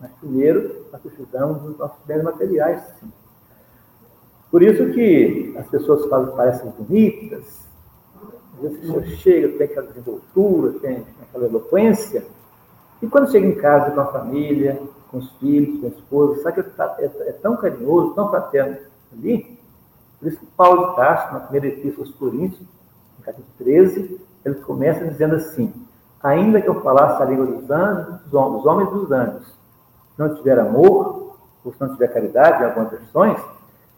[0.01, 3.09] Mas primeiro, nós precisamos dos nossos bens materiais, sim.
[4.51, 7.70] Por isso que as pessoas parecem bonitas,
[8.61, 12.23] vezes a chega, tem aquela desenvoltura, tem aquela eloquência,
[13.01, 16.63] e quando chega em casa com a família, com os filhos, com a esposa, sabe
[16.63, 18.77] que é, é tão carinhoso, tão fraterno
[19.11, 19.59] ali?
[20.19, 22.61] Por isso que Paulo de Tarso, na primeira epístola aos Coríntios,
[23.17, 25.73] no capítulo 13, ele começa dizendo assim:
[26.21, 30.59] Ainda que eu falasse a língua dos anjos, dos homens dos anjos, se não tiver
[30.59, 33.41] amor, ou se não tiver caridade, em algumas versões,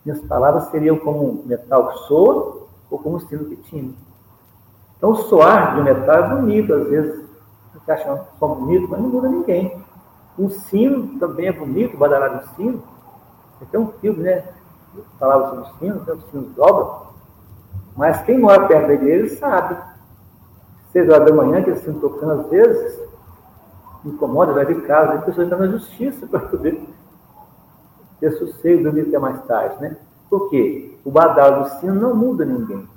[0.05, 3.95] minhas palavras seriam como metal que soa ou como sino que tine.
[5.03, 7.25] Então, o soar de um metal é bonito, às vezes,
[7.73, 9.83] você acha som bonito, mas não muda ninguém.
[10.39, 12.81] Um sino também é bonito, o badalado do sino.
[13.69, 14.45] Tem um filme, né?
[15.19, 16.13] Falava sobre o sino, né?
[16.13, 17.09] o sino dobra.
[17.97, 19.75] Mas quem mora perto da igreja sabe.
[20.93, 22.97] Seis horas da manhã, aquele sino tocando às vezes,
[24.05, 26.81] incomoda, vai de casa, as pessoas estão na justiça para poder
[28.21, 29.97] ter sossego, dormir até mais tarde, né?
[30.29, 30.97] Por quê?
[31.03, 32.87] O badalo do sino não muda ninguém.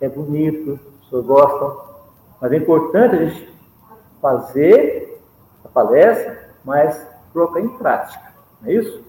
[0.00, 1.80] É bonito, pessoas gostam,
[2.40, 3.54] mas é importante a gente
[4.20, 5.22] fazer
[5.64, 8.32] a palestra, mas colocar em prática.
[8.60, 9.04] Não é isso?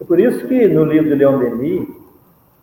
[0.00, 1.88] É por isso que no livro de Leon Denis,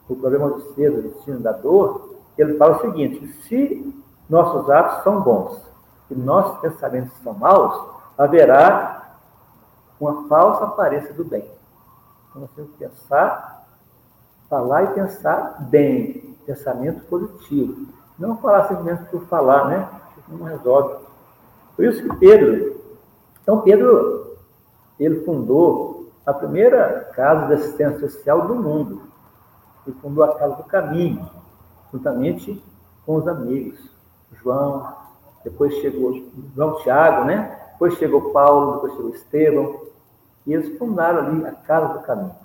[0.07, 5.03] o problema do ser, do destino da dor, ele fala o seguinte: se nossos atos
[5.03, 5.61] são bons
[6.09, 9.17] e nossos pensamentos são maus, haverá
[9.99, 11.49] uma falsa aparência do bem.
[12.29, 13.67] Então nós temos que pensar,
[14.49, 17.87] falar e pensar bem, pensamento positivo.
[18.17, 19.89] Não falar simplesmente por falar, né?
[20.27, 20.95] Não resolve.
[21.75, 22.81] Por isso que Pedro,
[23.41, 24.37] então Pedro,
[24.99, 29.01] ele fundou a primeira casa de assistência social do mundo.
[29.85, 31.29] Ele fundou a Casa do Caminho,
[31.91, 32.63] juntamente
[33.05, 33.77] com os amigos.
[34.41, 34.95] João,
[35.43, 36.23] depois chegou
[36.55, 37.59] João Tiago, né?
[37.73, 39.81] Depois chegou Paulo, depois chegou Estevão.
[40.47, 42.35] E eles fundaram ali a Casa do Caminho.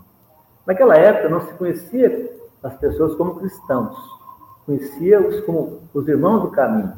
[0.67, 3.97] Naquela época não se conhecia as pessoas como cristãos,
[4.69, 6.93] conhecia-os como os irmãos do caminho.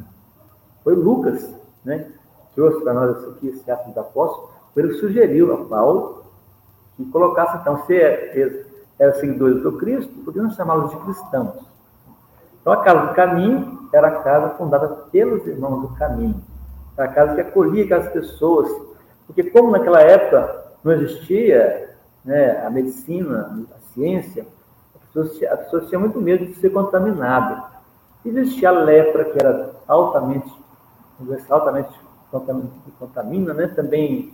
[0.83, 1.49] Foi Lucas,
[1.85, 2.11] né?
[2.57, 6.25] trouxe para nós aqui esse ato dos apóstolos, ele sugeriu a Paulo
[6.97, 8.67] que colocasse, então, se eles
[8.99, 11.65] eram seguidores do Cristo, que não chamá-los de cristãos?
[12.61, 16.43] Então, a Casa do Caminho era a casa fundada pelos irmãos do caminho,
[16.97, 18.69] era a casa que acolhia aquelas pessoas,
[19.27, 24.45] porque como naquela época não existia né, a medicina, a ciência,
[25.17, 27.63] as pessoas tinham muito medo de ser contaminadas.
[28.25, 30.53] Existia a lepra, que era altamente,
[31.49, 31.91] altamente
[32.99, 33.67] contamina, né?
[33.69, 34.33] também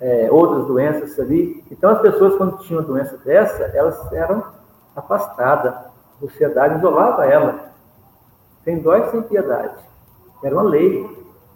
[0.00, 1.64] é, outras doenças ali.
[1.70, 4.44] Então, as pessoas, quando tinham doença dessa, elas eram
[4.94, 5.72] afastadas.
[5.72, 7.72] A sociedade isolava ela.
[8.64, 9.82] Sem dó e sem piedade.
[10.44, 11.08] Era uma lei.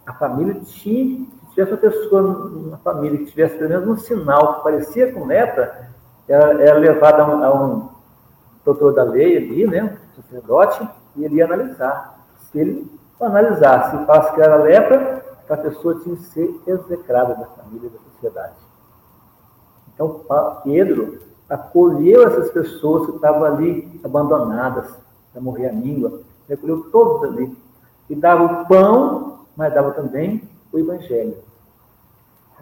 [0.07, 4.55] A família tinha, se tivesse uma pessoa na família que tivesse pelo menos um sinal
[4.55, 5.91] que parecia com lepra,
[6.29, 7.96] era, era levada a um, a um
[8.67, 12.27] doutor da lei ali, né, sacerdote, e ele ia analisar.
[12.51, 17.47] Se ele analisasse e falasse que era lepra, a pessoa tinha que ser execrada da
[17.47, 18.57] família e da sociedade.
[19.95, 20.21] Então,
[20.65, 24.93] Pedro acolheu essas pessoas que estavam ali abandonadas,
[25.33, 27.57] para morrer a língua, recolheu todos ali,
[28.11, 31.37] e dava o pão, mas dava também o evangelho.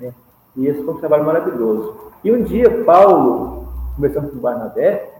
[0.00, 0.12] É.
[0.56, 2.12] E esse foi um trabalho maravilhoso.
[2.22, 5.13] E um dia, Paulo, conversando com Barnabé,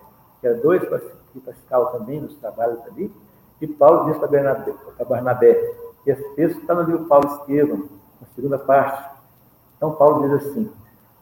[0.45, 0.83] que era dois
[1.33, 3.11] que participavam também nos trabalhos ali,
[3.63, 5.75] e Paulo disse para Barnabé,
[6.07, 7.89] esse texto está no livro Paulo Estevam,
[8.21, 9.11] na segunda parte.
[9.79, 10.71] Então, Paulo diz assim: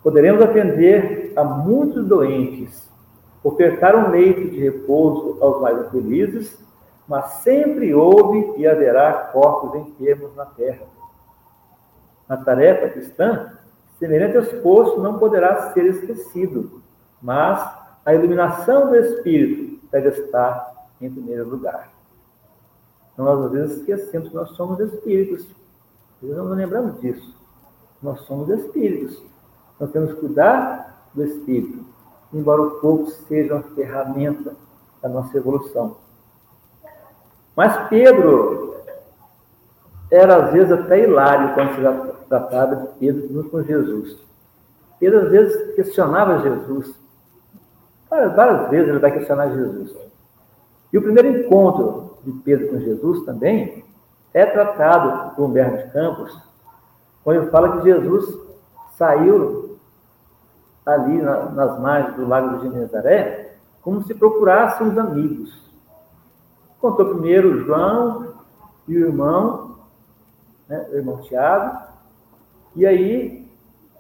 [0.02, 2.90] Poderemos atender a muitos doentes,
[3.44, 6.58] ofertar um leito de repouso aos mais infelizes,
[7.06, 10.84] mas sempre houve e haverá corpos enfermos na terra.
[12.28, 13.52] Na tarefa cristã,
[14.00, 16.82] semelhante esforço não poderá ser esquecido,
[17.22, 21.90] mas a iluminação do Espírito deve estar em primeiro lugar.
[23.12, 25.46] Então, nós às vezes esquecemos que nós somos espíritos.
[26.22, 27.34] Nós não lembramos disso.
[28.02, 29.22] Nós somos espíritos.
[29.78, 31.84] Nós temos que cuidar do espírito,
[32.32, 34.56] embora o corpo seja uma ferramenta
[35.02, 35.96] da nossa evolução.
[37.54, 38.76] Mas Pedro
[40.10, 44.16] era às vezes até hilário quando se tratava de Pedro junto com Jesus.
[44.98, 46.94] Pedro às vezes questionava Jesus.
[48.12, 49.96] Várias, várias vezes ele vai questionar Jesus.
[50.92, 53.82] E o primeiro encontro de Pedro com Jesus também
[54.34, 56.38] é tratado por Humberto de Campos,
[57.24, 58.38] quando ele fala que Jesus
[58.98, 59.78] saiu
[60.84, 65.72] ali na, nas margens do lago de Genezaré como se procurasse uns amigos.
[66.82, 68.34] Contou primeiro João
[68.86, 69.78] e o irmão,
[70.68, 71.78] né, o irmão Tiago,
[72.76, 73.50] e aí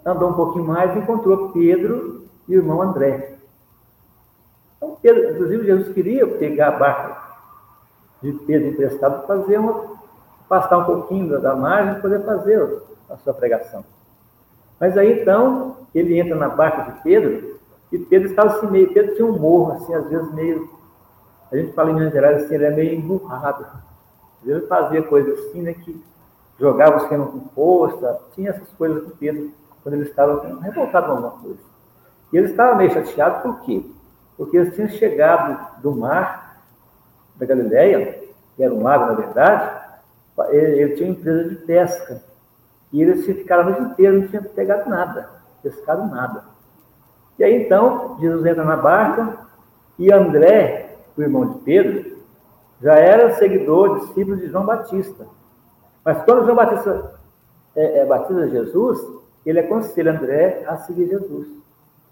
[0.04, 3.32] andou um pouquinho mais e encontrou Pedro e o irmão André.
[4.82, 7.22] Então, Pedro, inclusive, Jesus queria pegar a barca
[8.20, 9.92] de Pedro emprestado para fazer uma,
[10.48, 13.84] passar um pouquinho da margem para poder fazer a sua pregação.
[14.80, 17.60] Mas aí então ele entra na barca de Pedro
[17.92, 20.68] e Pedro estava assim meio, Pedro tinha um morro assim, às vezes meio,
[21.52, 23.64] a gente fala em Minas Gerais assim, ele é meio emburrado.
[24.40, 26.02] Às vezes fazia coisas assim, né, que
[26.58, 29.52] jogava os canos com força, tinha essas coisas com Pedro
[29.84, 31.60] quando ele estava revoltado com alguma coisa.
[32.32, 33.84] E ele estava meio chateado por quê?
[34.36, 36.62] Porque eles tinham chegado do mar
[37.36, 38.20] da Galileia,
[38.56, 39.82] que era um lago na verdade,
[40.50, 42.22] ele, ele tinha uma empresa de pesca.
[42.92, 45.30] E eles ficaram a noite inteira, não tinham pegado nada,
[45.62, 46.44] pescado nada.
[47.38, 49.38] E aí então, Jesus entra na barca
[49.98, 52.18] e André, o irmão de Pedro,
[52.82, 55.26] já era seguidor, discípulo de João Batista.
[56.04, 57.14] Mas quando João Batista
[57.74, 59.00] é, é, batiza Jesus,
[59.46, 61.48] ele aconselha André a seguir Jesus.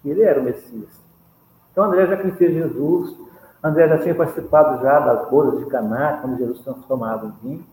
[0.03, 0.89] Ele era o Messias.
[1.71, 3.15] Então André já conhecia Jesus,
[3.63, 7.65] André já tinha participado já das bodas de Caná, quando Jesus transformava em vinho.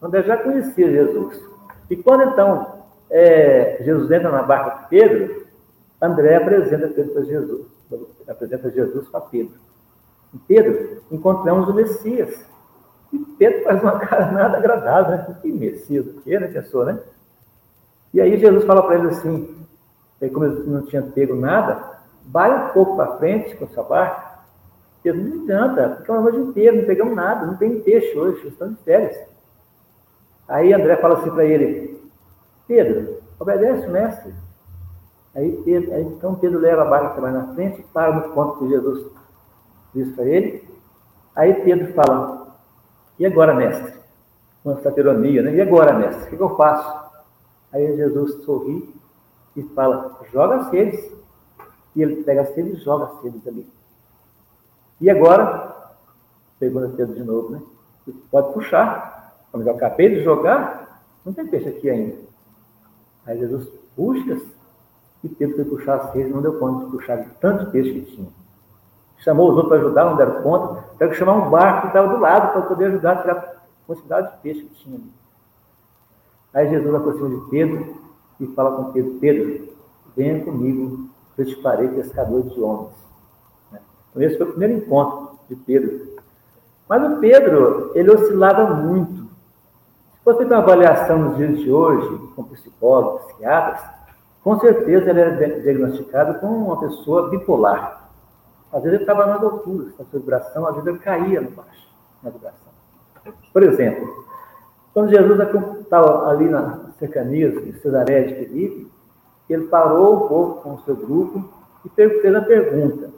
[0.00, 1.40] André já conhecia Jesus.
[1.90, 5.46] E quando então é, Jesus entra na barca de Pedro,
[6.00, 7.66] André apresenta Pedro para Jesus,
[8.28, 9.54] apresenta Jesus para Pedro.
[10.32, 12.44] E Pedro, encontramos o Messias.
[13.12, 15.36] E Pedro faz uma cara nada agradável, né?
[15.40, 16.48] Que Messias, o que, né?
[16.48, 16.98] Pensou, né?
[18.12, 19.66] E aí Jesus fala para ele assim,
[20.32, 21.94] como ele não tinha pego nada,
[22.26, 24.34] vai um pouco para frente com sua barca.
[25.02, 28.78] Pedro, não adianta, fica uma noite inteira, não pegamos nada, não tem peixe hoje, estamos
[28.78, 29.16] de férias.
[30.48, 32.00] Aí André fala assim para ele,
[32.66, 34.34] Pedro, obedece o mestre.
[35.34, 38.68] Aí, Pedro, aí, então Pedro leva a barca mais na frente, para no ponto que
[38.68, 39.10] Jesus
[39.92, 40.68] diz para ele.
[41.34, 42.44] Aí Pedro fala,
[43.18, 43.94] e agora, mestre?
[44.64, 45.54] Uma sateronia, né?
[45.54, 46.24] E agora, mestre?
[46.24, 47.04] O que, que eu faço?
[47.72, 48.94] Aí Jesus sorri
[49.56, 51.12] e fala, joga as redes.
[51.94, 53.66] E ele pega redes e joga redes ali.
[55.00, 55.94] E agora,
[56.58, 57.62] pergunta Pedro de novo, né?
[58.30, 59.34] Pode puxar.
[59.50, 62.16] Quando eu acabei de jogar, não tem peixe aqui ainda.
[63.26, 64.40] Aí Jesus puxa
[65.22, 68.16] e Pedro foi puxar as redes, não deu conta de puxar de tanto peixe que
[68.16, 68.28] tinha.
[69.18, 70.82] Chamou os outros para ajudar, não deram conta.
[70.98, 73.54] Teve que chamar um barco que estava do lado para poder ajudar a tirar a
[73.86, 75.12] quantidade de peixe que tinha ali.
[76.52, 77.96] Aí Jesus aproxima de Pedro
[78.38, 79.68] e fala com Pedro: Pedro,
[80.14, 82.94] venha comigo, eu te farei pescador de homens.
[84.10, 86.14] Então, esse foi o primeiro encontro de Pedro.
[86.88, 89.24] Mas o Pedro, ele oscilava muito
[90.24, 93.84] você tem uma avaliação nos dias de hoje, com psicólogos, psiquiatras,
[94.42, 98.08] com certeza ele era diagnosticado como uma pessoa bipolar.
[98.72, 101.88] Às vezes ele estava nas alturas, na sua vibração, às vezes ele caía no baixo,
[102.22, 102.72] na vibração.
[103.52, 104.24] Por exemplo,
[104.94, 105.38] quando Jesus
[105.80, 108.90] estava ali nas cercanias de Cesareia de Felipe,
[109.48, 111.44] ele parou um pouco com o seu grupo
[111.84, 113.10] e fez a pergunta.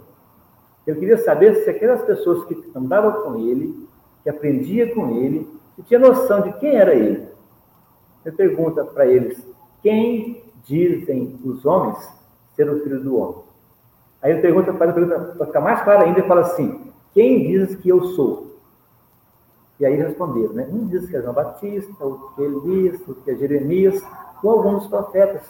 [0.86, 3.88] Ele queria saber se aquelas pessoas que andavam com ele,
[4.22, 7.28] que aprendiam com ele, e tinha noção de quem era ele.
[8.24, 9.40] Ele pergunta para eles:
[9.82, 11.98] quem dizem os homens
[12.54, 13.42] ser o filho do homem?
[14.22, 18.02] Aí ele pergunta, para ficar mais claro ainda, ele fala assim: quem diz que eu
[18.08, 18.46] sou?
[19.78, 20.66] E aí responderam, né?
[20.70, 24.02] Um diz que é João Batista, outro que é Elias, outro que é Jeremias,
[24.42, 25.42] ou alguns profetas.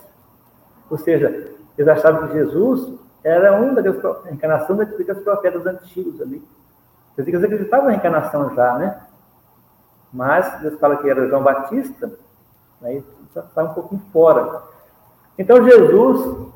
[0.91, 3.97] Ou seja, eles achavam que Jesus era uma das
[4.30, 6.43] encarnações daqueles profetas antigos ali.
[7.18, 9.03] Eles acreditavam na reencarnação já, né?
[10.12, 12.12] Mas Deus fala que era João Batista,
[12.82, 13.03] aí
[13.34, 14.62] está um pouquinho fora.
[15.39, 16.49] Então Jesus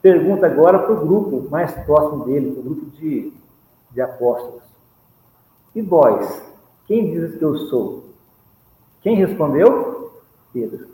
[0.00, 3.32] pergunta agora para o grupo mais próximo dele, o grupo de,
[3.90, 4.62] de apóstolos.
[5.74, 6.42] E vós,
[6.86, 8.04] quem diz que eu sou?
[9.00, 10.20] Quem respondeu?
[10.52, 10.91] Pedro.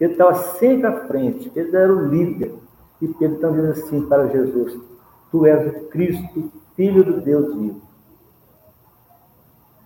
[0.00, 2.54] Pedro estava sempre à frente, Pedro era o líder.
[3.02, 4.80] E Pedro está dizendo assim para Jesus:
[5.30, 7.82] Tu és o Cristo, Filho do Deus vivo.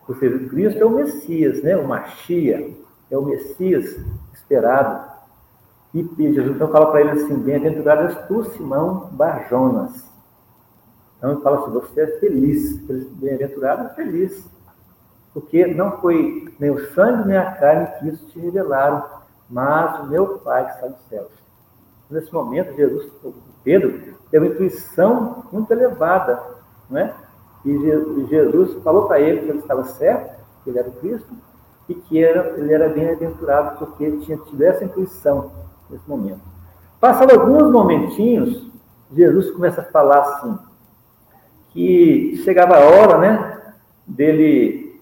[0.07, 1.77] Ou seja, Cristo é o Messias, né?
[1.77, 2.77] o Machia,
[3.11, 3.99] é o Messias
[4.33, 5.13] esperado.
[5.93, 10.09] E Jesus então fala para ele assim: Bem-aventurado és tu, Simão Barjonas.
[11.19, 12.77] Então ele fala assim: Você é feliz.
[13.17, 14.49] Bem-aventurado é feliz.
[15.33, 20.07] Porque não foi nem o sangue nem a carne que isso te revelaram, mas o
[20.07, 21.31] meu Pai que está nos céus.
[22.11, 23.11] Nesse momento, Jesus,
[23.63, 26.41] Pedro, teve uma intuição muito elevada,
[26.89, 27.15] não é?
[27.65, 31.33] E Jesus falou para ele que ele estava certo, que ele era o Cristo,
[31.89, 35.51] e que era, ele era bem-aventurado porque ele tinha tido essa intuição
[35.91, 36.41] nesse momento.
[37.01, 38.71] Passado alguns momentinhos,
[39.13, 40.59] Jesus começa a falar assim,
[41.71, 43.75] que chegava a hora, né,
[44.07, 45.01] dele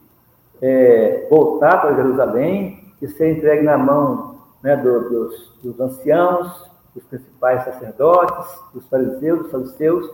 [0.61, 4.32] é, voltar para Jerusalém e ser entregue na mão
[4.63, 10.11] né, do, dos, dos anciãos, dos principais sacerdotes, dos fariseus, dos saduceus,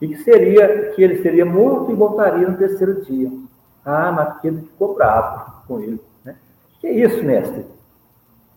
[0.00, 3.30] e que seria que ele seria morto e voltaria no terceiro dia.
[3.84, 6.00] Ah, mas Pedro ficou bravo com ele.
[6.24, 6.36] Né?
[6.80, 7.66] Que isso, mestre?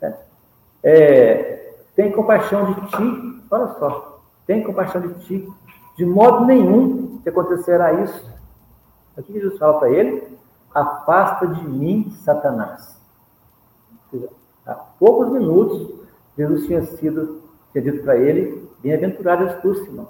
[0.02, 0.14] É,
[0.84, 5.48] é, tem compaixão de ti, olha só, tem compaixão de ti.
[5.98, 8.32] De modo nenhum que acontecerá isso.
[9.18, 10.38] O que Jesus fala para ele?
[10.74, 13.00] Afasta de mim, Satanás.
[14.66, 15.90] Há poucos minutos,
[16.38, 17.42] Jesus tinha sido,
[17.72, 20.08] tinha dito para ele, bem-aventurado és tu, Simão.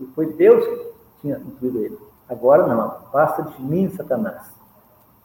[0.00, 1.98] E foi Deus que tinha incluído ele.
[2.28, 4.52] Agora não, afasta de mim, Satanás.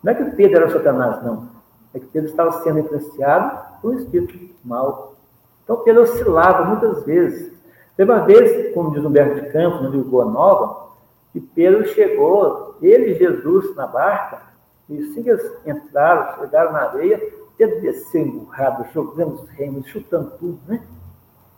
[0.03, 1.49] Não é que Pedro era Satanás, não.
[1.93, 5.15] É que Pedro estava sendo influenciado por um espírito mau.
[5.63, 7.51] Então Pedro oscilava muitas vezes.
[7.97, 10.91] Teve uma vez, como diz Humberto de Campos, no livro Boa Nova,
[11.33, 14.41] que Pedro chegou, ele e Jesus na barca,
[14.89, 17.21] e assim que eles entraram, chegaram na areia,
[17.61, 20.81] Pedro desceu emburrado, jogando os remos, chutando tudo, né?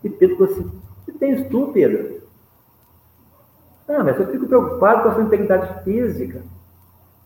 [0.03, 2.21] E Pedro falou assim: que tens tu, Pedro?
[3.87, 6.43] Ah, mas eu fico preocupado com a sua integridade física.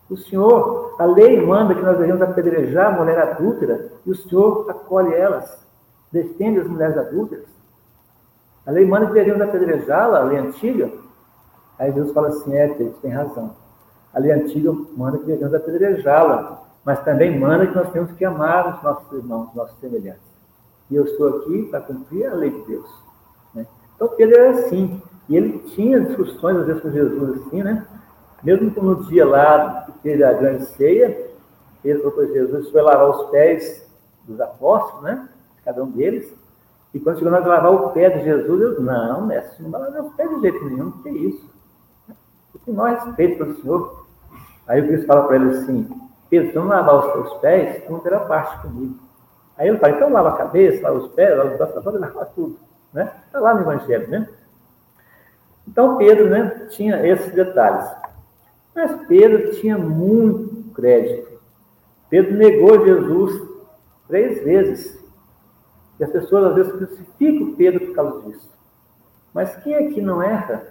[0.07, 4.69] O Senhor, a lei manda que nós devemos apedrejar a mulher adúltera, e o Senhor
[4.69, 5.65] acolhe elas,
[6.11, 7.47] defende as mulheres adúlteras.
[8.63, 10.91] A lei manda que devemos apedrejá-la, a lei antiga.
[11.80, 13.55] Aí Deus fala assim: é, Pedro, tem razão.
[14.13, 18.77] A lei antiga manda que devemos apedrejá-la, mas também manda que nós temos que amar
[18.77, 20.21] os nossos irmãos, os nossos semelhantes.
[20.89, 22.89] E eu estou aqui para cumprir a lei de Deus.
[23.53, 23.67] Né?
[23.93, 25.01] Então Pedro era assim.
[25.27, 27.85] E ele tinha discussões, às vezes, com Jesus, assim, né?
[28.41, 31.29] Mesmo no dia lá que teve a grande ceia,
[31.83, 33.85] ele falou para Jesus, foi lavar os pés
[34.23, 35.27] dos apóstolos, né?
[35.65, 36.33] Cada um deles.
[36.93, 39.71] E quando chegou na hora de lavar o pé de Jesus, eu não, mestre, não
[39.71, 41.49] vai lavar os pés de jeito nenhum, que é isso?
[42.53, 44.07] Eu tenho maior respeito pelo Senhor.
[44.65, 47.91] Aí o Cristo fala para ele assim, Pedro, se não lavar os seus pés, tu
[47.91, 48.95] não terá parte comigo.
[49.57, 52.59] Aí ele fala, então lava a cabeça, lava os pés, lava os braços, lava tudo.
[52.93, 53.11] Né?
[53.25, 54.30] Está lá no Evangelho, né?
[55.67, 57.89] Então Pedro né, tinha esses detalhes.
[58.75, 61.39] Mas Pedro tinha muito crédito.
[62.09, 63.41] Pedro negou Jesus
[64.07, 64.97] três vezes.
[65.99, 68.51] E as pessoas às vezes crucificam Pedro por causa disso.
[69.34, 70.65] Mas quem aqui não erra?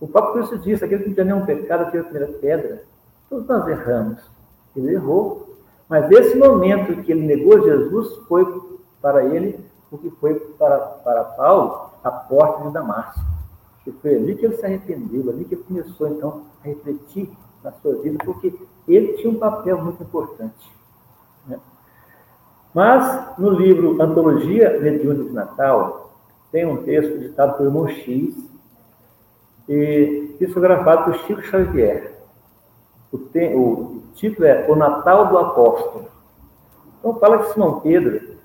[0.00, 2.82] O próprio Cristo disse: aquele que não tinha nenhum pecado, tira a primeira pedra.
[3.30, 4.37] Todos nós erramos.
[4.78, 5.56] Ele errou.
[5.88, 8.46] Mas esse momento que ele negou Jesus foi
[9.00, 9.58] para ele
[9.90, 13.20] o que foi para, para Paulo a porta de Damasco.
[13.86, 17.30] E foi ali que ele se arrependeu, ali que ele começou então a refletir
[17.64, 18.54] na sua vida, porque
[18.86, 20.70] ele tinha um papel muito importante.
[21.46, 21.58] Né?
[22.74, 26.12] Mas no livro Antologia Mediúnica de Natal,
[26.52, 28.34] tem um texto ditado por irmão X,
[29.68, 32.14] e psicografado por Chico Xavier.
[33.12, 33.87] O, o
[34.18, 36.06] título é O Natal do Apóstolo.
[36.98, 38.36] Então fala que Simão Pedro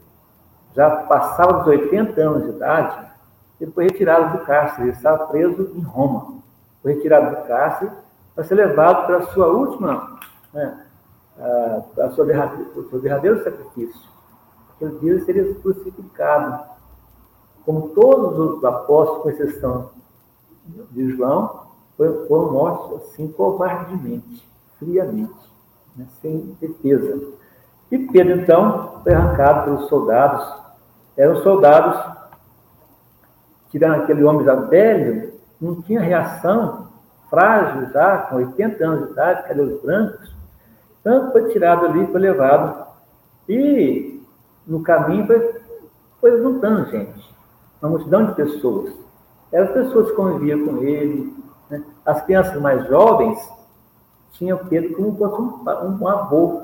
[0.76, 3.12] já passava dos 80 anos de idade,
[3.60, 6.40] ele foi retirado do cárcere, ele estava preso em Roma.
[6.82, 7.92] Foi retirado do cárcere
[8.34, 10.20] para ser levado para a sua última,
[10.54, 10.86] né,
[11.38, 14.02] a, a sua derradeiro, o seu derradeiro sacrifício.
[14.76, 16.74] Aquele dia ele seria crucificado.
[17.66, 19.92] Como todos os apóstolos, com exceção
[20.92, 21.68] de João,
[22.28, 24.46] foram mortos assim covardemente,
[24.78, 25.53] friamente,
[25.96, 27.34] né, sem defesa.
[27.92, 30.64] E Pedro, então, foi arrancado pelos soldados.
[31.16, 32.00] Eram soldados,
[33.70, 36.88] tirando aquele homem já velho, não tinha reação,
[37.30, 40.36] frágil já, com 80 anos de idade, cabelos brancos.
[41.00, 42.88] Então, foi tirado ali, foi levado.
[43.48, 44.22] E
[44.66, 45.62] no caminho foi,
[46.20, 47.36] foi juntando gente,
[47.82, 48.94] uma multidão de pessoas.
[49.52, 51.34] Eram pessoas que conviviam com ele.
[51.70, 51.84] Né?
[52.06, 53.38] As crianças mais jovens
[54.34, 56.64] tinham Pedro como fosse um, um avô.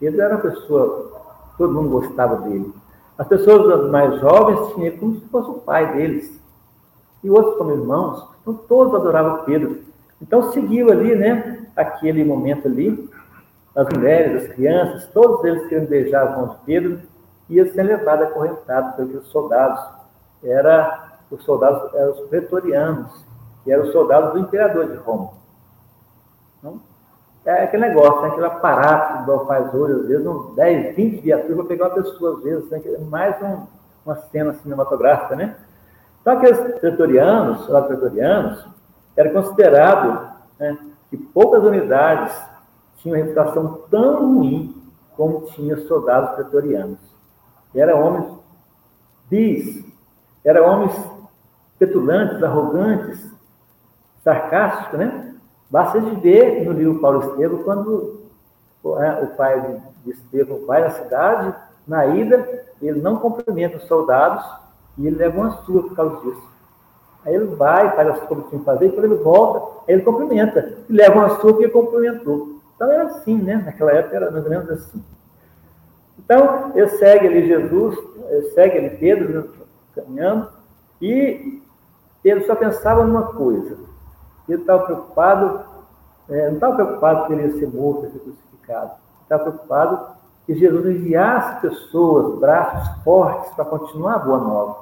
[0.00, 1.12] Pedro era uma pessoa,
[1.56, 2.72] todo mundo gostava dele.
[3.18, 6.40] As pessoas mais jovens tinham como se fosse o pai deles.
[7.22, 8.26] E outros como irmãos.
[8.40, 9.82] Então todos adoravam Pedro.
[10.20, 13.08] Então seguiu ali, né, aquele momento ali.
[13.74, 17.00] as mulheres, as crianças, todos eles queriam beijar as mãos de Pedro,
[17.48, 19.82] ia ser levado acorrentado pelos soldados.
[20.42, 23.24] Era, os soldados eram os pretorianos,
[23.64, 25.30] que eram os soldados do imperador de Roma.
[26.62, 26.80] Então,
[27.44, 28.28] é aquele negócio, né?
[28.28, 32.36] aquele aparato que faz hoje, às vezes, uns 10, 20 viaturas para pegar uma pessoa,
[32.36, 32.80] às vezes, né?
[33.10, 33.66] mais um,
[34.06, 35.56] uma cena cinematográfica, né?
[36.20, 38.64] Então, aqueles pretorianos, soldados pretorianos,
[39.16, 40.78] era considerado né,
[41.10, 42.32] que poucas unidades
[42.98, 44.80] tinham reputação tão ruim
[45.16, 46.98] como tinha soldados pretorianos.
[47.74, 48.38] Eram homens
[49.28, 49.84] bis,
[50.44, 50.92] eram homens
[51.76, 53.32] petulantes, arrogantes,
[54.22, 55.31] sarcásticos, né?
[55.72, 58.20] Basta de ver no livro Paulo Estevam, quando
[58.84, 61.54] é, o pai de Estevão vai na cidade,
[61.88, 64.44] na ida, ele não cumprimenta os soldados
[64.98, 66.46] e ele leva uma surra por causa disso.
[67.24, 70.02] Aí ele vai, faz as coisas que tinha que fazer, e quando ele volta, ele
[70.02, 70.76] cumprimenta.
[70.90, 72.60] E leva uma surra que ele cumprimentou.
[72.74, 73.62] Então era assim, né?
[73.64, 75.02] Naquela época era mais ou menos assim.
[76.18, 77.98] Então, ele segue ali Jesus,
[78.28, 79.48] ele segue ali Pedro né,
[79.94, 80.48] caminhando,
[81.00, 81.62] e
[82.22, 83.81] ele só pensava numa coisa.
[84.48, 85.64] Ele estava preocupado,
[86.28, 88.92] é, não estava preocupado que ele ia ser morto, ia ser crucificado.
[89.22, 90.06] Estava preocupado
[90.46, 94.76] que Jesus enviasse pessoas, braços fortes para continuar a boa nova.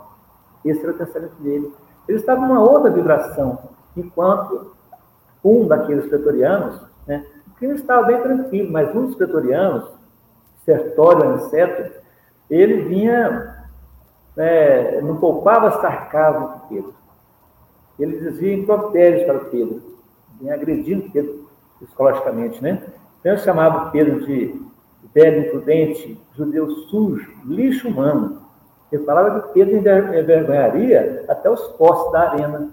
[0.65, 1.75] Esse era o pensamento dele.
[2.09, 3.59] Ele estava numa outra vibração,
[3.97, 4.73] enquanto
[5.45, 7.25] um daqueles pretorianos, né,
[7.59, 9.91] que não estava bem tranquilo, mas um dos pretorianos,
[10.65, 12.01] Sertório Aniceto,
[12.49, 13.69] ele vinha,
[14.37, 16.95] é, não poupava sarcasmo com Pedro.
[18.01, 19.82] Ele dizia impropérios para Pedro,
[20.51, 21.48] agredindo Pedro
[21.78, 22.82] psicologicamente, né?
[23.20, 24.61] Então, eu chamava Pedro de
[25.14, 28.40] velho imprudente, judeu sujo, lixo humano.
[28.90, 32.70] Ele falava que Pedro envergonharia até os postes da arena.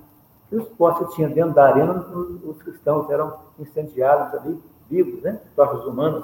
[0.49, 2.05] E os postes que tinha dentro da arena,
[2.45, 4.57] os cristãos eram incendiados ali,
[4.89, 5.39] vivos, né?
[5.55, 6.23] Torres humanas.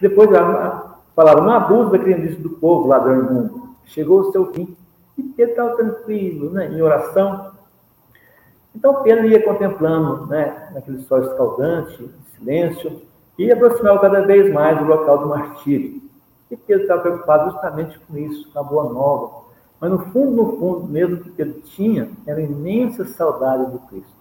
[0.00, 0.28] Depois
[1.14, 3.68] falaram, não abuso da criança do povo, ladrão imundo.
[3.84, 4.76] Chegou o seu fim.
[5.16, 6.66] E Pedro estava tranquilo, né?
[6.66, 7.52] em oração.
[8.76, 10.68] Então Pedro ia contemplando, né?
[10.74, 13.00] naquele sol escaldante, silêncio,
[13.38, 16.02] e aproximava cada vez mais do local do martírio.
[16.50, 19.46] E Pedro estava preocupado justamente com isso, com a boa nova.
[19.80, 24.14] Mas no fundo, no fundo, mesmo que Pedro tinha, era imensa saudade do Cristo.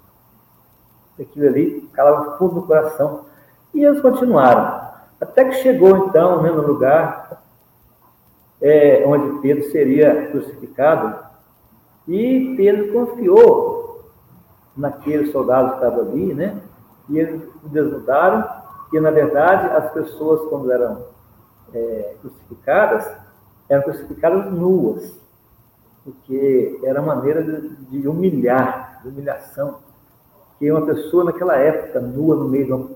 [1.19, 3.25] Aquilo ali calava fundo do coração.
[3.73, 4.85] E eles continuaram.
[5.19, 7.43] Até que chegou, então, né, no lugar
[8.61, 11.25] é, onde Pedro seria crucificado.
[12.07, 13.74] E Pedro confiou
[14.75, 16.61] naqueles soldados que estavam ali, né?
[17.09, 18.47] E eles desnudaram
[18.89, 21.05] que, na verdade, as pessoas, quando eram
[21.73, 23.09] é, crucificadas,
[23.69, 25.15] eram crucificadas nuas,
[26.03, 29.79] porque era maneira de, de humilhar, de humilhação,
[30.59, 32.95] que uma pessoa naquela época, nua no meio de uma,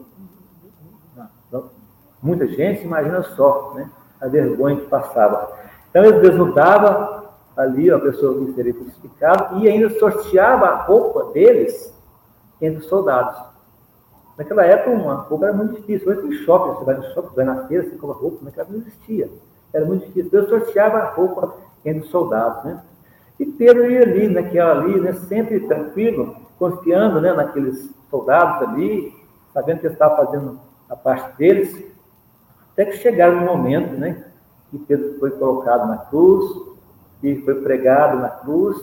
[2.21, 3.89] muita gente, imagina só, né,
[4.21, 5.51] a vergonha que passava.
[5.89, 7.18] Então ele desnudava
[7.59, 11.93] ali a pessoa que seria crucificada e ainda sorteava a roupa deles
[12.61, 13.37] entre os soldados.
[14.37, 16.09] Naquela época, uma roupa era muito difícil.
[16.09, 18.77] Hoje tem shopping, você vai no shopping, vai na feira, você compra roupa, naquela época
[18.77, 19.29] não existia.
[19.73, 20.31] Era muito difícil.
[20.31, 21.53] Deus sorteava a roupa
[21.83, 22.81] entre os soldados, né?
[23.37, 29.13] E Pedro ia ali, naquela ali, né, sempre tranquilo, confiando né, naqueles soldados ali,
[29.53, 31.93] sabendo que ele estava fazendo a parte deles,
[32.71, 34.25] até que chegaram no momento, né,
[34.71, 36.68] que Pedro foi colocado na cruz,
[37.21, 38.77] e foi pregado na cruz,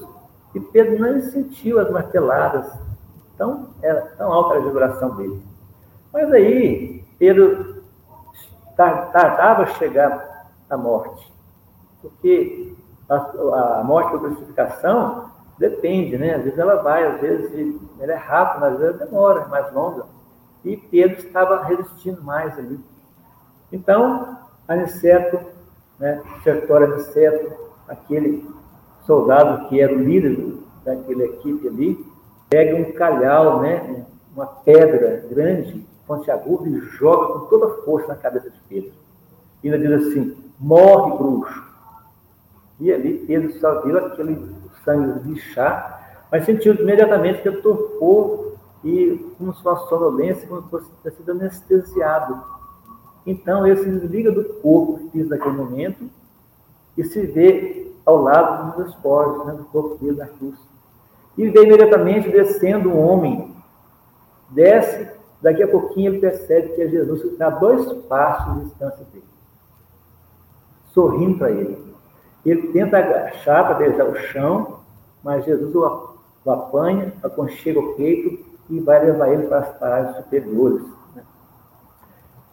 [0.54, 2.66] e Pedro não sentiu as marteladas
[3.36, 5.42] então, era tão alta a vibração dele.
[6.10, 7.84] Mas aí, Pedro
[8.74, 11.30] tardava chegar à morte.
[12.00, 12.74] Porque
[13.08, 16.34] a, a morte por crucificação depende, né?
[16.34, 20.06] Às vezes ela vai, às vezes ela é rápida, às vezes demora, é mais longa.
[20.64, 22.80] E Pedro estava resistindo mais ali.
[23.70, 25.38] Então, Aniceto,
[25.98, 28.46] né, Sertório Aniceto, aquele
[29.06, 32.06] soldado que era o líder daquela equipe ali,
[32.48, 38.16] pega um calhau, né, uma pedra grande, pontiaguda, e joga com toda a força na
[38.16, 38.92] cabeça de Pedro.
[39.62, 41.66] E ainda diz assim: morre, bruxo.
[42.78, 49.34] E ali Pedro só viu aquele sangue lixar, mas sentiu imediatamente que ele torpou e
[49.38, 52.42] como se fosse uma sonolência, como se fosse ter sido anestesiado.
[53.26, 56.08] Então ele se desliga do corpo físico naquele momento
[56.96, 60.56] e se vê ao lado dos esporos, né, do corpo dele na cruz.
[61.36, 63.54] E vê imediatamente descendo um homem.
[64.50, 65.10] Desce,
[65.42, 69.04] daqui a pouquinho ele percebe que é Jesus que está a dois passos de distância
[69.12, 69.24] dele.
[70.92, 71.84] Sorrindo para ele.
[72.44, 74.80] Ele tenta agachar para beijar o chão,
[75.22, 80.16] mas Jesus o, o apanha, aconchega o peito e vai levar ele para as paragens
[80.16, 80.82] superiores.
[81.14, 81.22] Né?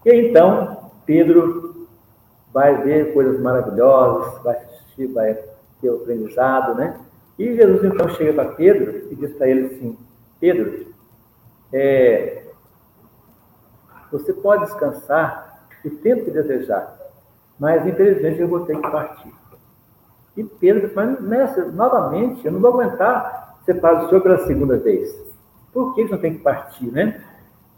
[0.05, 1.72] E então, Pedro
[2.53, 5.33] vai ver coisas maravilhosas, vai assistir, vai
[5.81, 6.99] ter o aprendizado, né?
[7.37, 9.97] E Jesus então chega para Pedro e diz para ele assim:
[10.39, 10.85] Pedro,
[11.73, 12.43] é,
[14.11, 16.95] você pode descansar o tempo que desejar,
[17.59, 19.33] mas infelizmente eu vou ter que partir.
[20.37, 25.13] E Pedro mas mestre, novamente, eu não vou aguentar separar o senhor pela segunda vez.
[25.71, 27.23] Por que ele não tem que partir, né?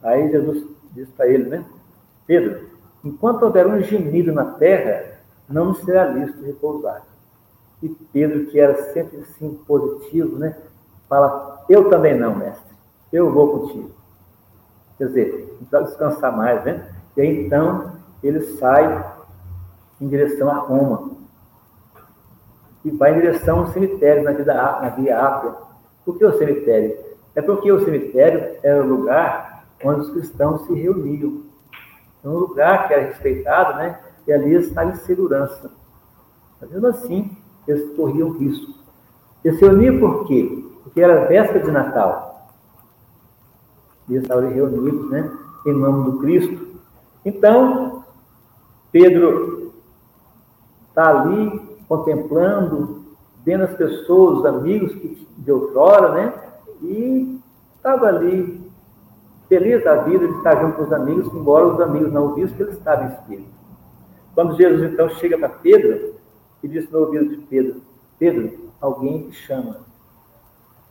[0.04, 1.66] Aí Jesus diz para ele, né?
[2.28, 2.75] Pedro,
[3.06, 7.04] enquanto houver um gemido na terra, não me será lícito repousar.
[7.82, 10.58] E Pedro, que era sempre assim positivo, né?
[11.08, 12.76] Fala, eu também não, mestre,
[13.14, 13.92] eu vou contigo.
[14.98, 16.90] Quer dizer, não precisa descansar mais, né?
[17.16, 17.92] E aí então
[18.24, 19.14] ele sai
[20.02, 21.12] em direção a Roma.
[22.84, 25.54] E vai em direção ao cemitério na, na Via Ápia.
[26.04, 26.98] Por que o cemitério?
[27.36, 31.44] É porque o cemitério era o lugar onde os cristãos se reuniam.
[32.26, 34.00] É um lugar que era respeitado, né?
[34.28, 35.72] E ali estava em segurança.
[36.60, 38.74] Mas mesmo assim, eles corriam risco.
[39.44, 40.66] Eles se reuniam por quê?
[40.84, 42.50] Porque era véspera de Natal.
[44.10, 45.32] E eles estavam reunidos, né?
[45.68, 46.68] Em nome do Cristo.
[47.24, 48.04] Então,
[48.92, 49.74] Pedro
[50.90, 53.06] está ali contemplando,
[53.46, 54.96] vendo as pessoas, os amigos
[55.38, 56.34] de outrora, né?
[56.82, 57.40] E
[57.78, 58.65] estava ali
[59.48, 62.56] feliz da vida de estar junto com os amigos, embora os amigos não o vissem,
[62.60, 63.56] ele estava em espírito.
[64.34, 66.16] Quando Jesus então chega para Pedro
[66.62, 67.82] e diz no ouvido de Pedro:
[68.20, 69.78] Pedro, alguém te chama.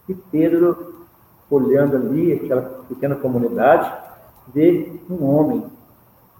[0.08, 1.06] E Pedro,
[1.50, 3.92] olhando ali aquela pequena comunidade,
[4.52, 5.66] vê um homem,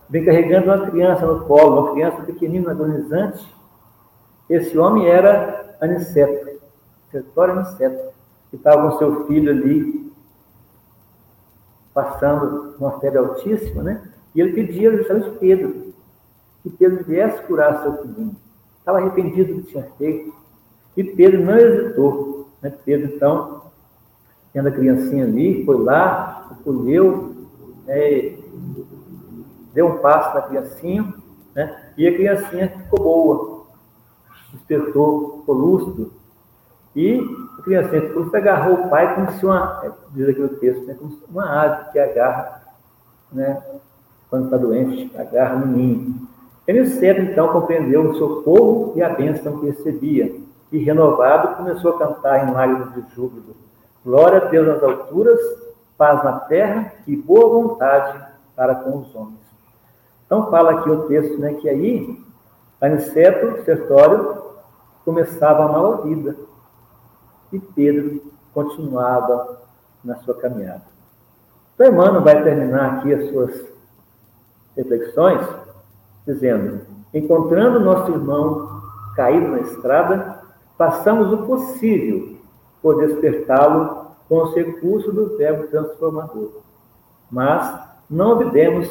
[0.08, 3.54] vem carregando uma criança no colo, uma criança pequenina, agonizante.
[4.48, 6.60] Esse homem era Aniceto,
[7.10, 8.12] Sertório Aniceto,
[8.50, 10.03] que estava com seu filho ali,
[11.94, 14.10] passando uma febre altíssima, né?
[14.34, 15.94] E ele pedia justamente Pedro,
[16.62, 18.36] que Pedro viesse curar seu filhinho.
[18.78, 20.34] Estava arrependido do que tinha feito.
[20.96, 22.48] E Pedro não hesitou.
[22.60, 22.74] Né?
[22.84, 23.62] Pedro, então,
[24.52, 27.34] tendo a criancinha ali, foi lá, acolheu,
[27.86, 28.36] né?
[29.72, 31.14] deu um passo na criancinha,
[31.54, 31.92] né?
[31.96, 33.66] e a criancinha ficou boa.
[34.52, 36.12] Despertou, ficou lúcido.
[36.94, 37.20] E
[37.58, 40.84] a criancinha ficou lúcido, agarrou o pai como se uma, é, diz aqui o texto,
[40.86, 40.94] né?
[40.98, 42.62] como uma ave que agarra,
[43.32, 43.62] né?
[44.30, 46.28] quando está doente, agarra no ninho.
[46.98, 50.34] Cedo, então, compreendeu o socorro e a bênção que recebia,
[50.72, 53.54] e, renovado, começou a cantar em lágrimas de júbilo.
[54.04, 55.38] Glória a Deus nas alturas,
[55.96, 58.18] paz na terra e boa vontade
[58.56, 59.38] para com os homens.
[60.26, 62.18] Então, fala aqui o texto, né, que aí,
[62.80, 64.42] Aniceto, Sertório,
[65.04, 66.34] começava a nova vida,
[67.56, 68.20] e Pedro
[68.52, 69.62] continuava
[70.04, 70.82] na sua caminhada.
[71.74, 73.64] Então, Emmanuel vai terminar aqui as suas
[74.76, 75.40] reflexões
[76.26, 76.80] dizendo:
[77.12, 78.82] Encontrando nosso irmão
[79.16, 80.40] caído na estrada,
[80.76, 82.36] passamos o possível
[82.82, 86.62] por despertá-lo com os recursos do verbo transformador.
[87.30, 88.88] Mas não obedemos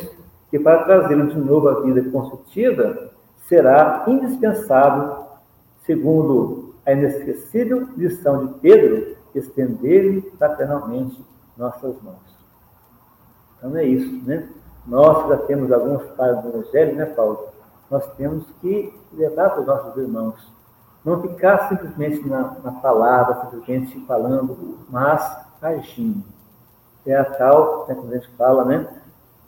[0.49, 3.11] que para trazê-lo de novo à vida construtiva
[3.47, 5.25] será indispensável,
[5.85, 11.23] segundo a inesquecível lição de Pedro, estender-lhe fraternalmente
[11.57, 12.33] nossas mãos.
[13.57, 14.47] Então é isso, né?
[14.85, 17.47] Nós já temos alguns pais do Evangelho, né, Paulo?
[17.89, 20.53] Nós temos que levar para os nossos irmãos.
[21.05, 26.23] Não ficar simplesmente na, na palavra, simplesmente falando, mas agindo.
[27.05, 28.87] É a tal, né, quando a gente fala, né?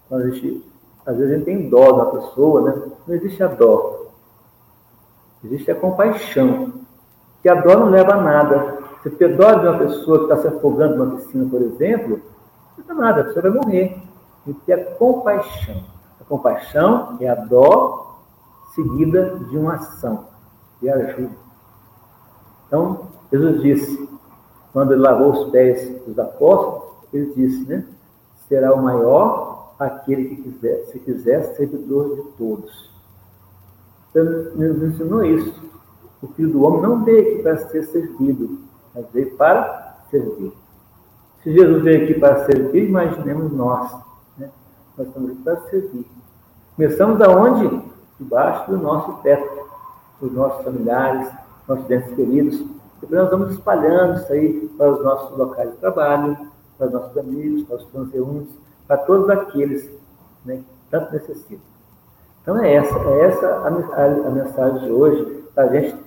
[0.08, 0.66] Quando a gente,
[1.06, 2.92] às vezes a gente tem dó da pessoa, né?
[3.08, 4.12] Não existe a dó.
[5.44, 6.85] Existe a compaixão.
[7.46, 8.80] Que a dó não leva a nada.
[8.98, 12.20] Você ter dó de uma pessoa que está se afogando numa piscina, por exemplo,
[12.76, 14.02] não dá nada, a pessoa vai morrer
[14.48, 15.84] e ter a compaixão.
[16.20, 18.20] A compaixão é a dó
[18.74, 20.26] seguida de uma ação,
[20.82, 21.36] de ajuda.
[22.66, 24.10] Então, Jesus disse,
[24.74, 27.86] quando ele lavou os pés dos apóstolos, ele disse, né?
[28.50, 32.90] Será o maior aquele que quiser, se quiser, servidor de todos.
[34.10, 35.65] Então, ele nos ensinou isso.
[36.26, 38.60] O filho do homem não veio aqui para ser servido,
[38.96, 40.52] mas veio para servir.
[41.44, 44.06] Se Jesus veio aqui para servir, imaginemos nós
[44.98, 46.08] nós estamos aqui para servir.
[46.76, 47.82] Começamos aonde?
[48.20, 49.68] Debaixo do nosso teto,
[50.22, 51.30] dos nossos familiares,
[51.68, 52.58] nossos dentes queridos.
[53.02, 56.38] Depois nós vamos espalhando isso aí para os nossos locais de trabalho,
[56.78, 58.56] para os nossos amigos, para os transeuntes,
[58.88, 59.92] para todos aqueles
[60.46, 61.66] né, que tanto necessitam.
[62.42, 66.05] Então é essa, é essa a, a, a mensagem de hoje, para a gente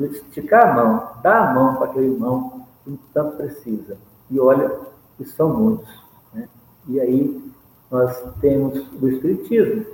[0.00, 3.96] esticar a mão, dar a mão para aquele irmão que tanto precisa.
[4.30, 4.70] E olha,
[5.16, 5.88] que são muitos.
[6.32, 6.48] Né?
[6.88, 7.52] E aí
[7.90, 9.86] nós temos o Espiritismo,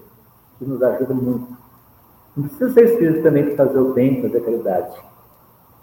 [0.59, 1.57] que nos ajuda muito.
[2.36, 5.01] Não precisa ser espírito também para fazer o bem, fazer a caridade.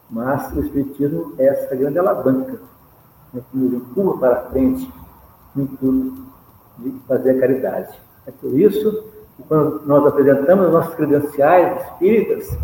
[0.10, 2.60] Mas o Espiritismo é essa grande alavanca
[3.34, 4.92] né, que nos empurra para frente
[5.56, 6.26] no intuito
[6.80, 8.00] de fazer a caridade.
[8.26, 9.04] É por isso
[9.36, 12.58] que quando nós apresentamos nossas credenciais espíritas,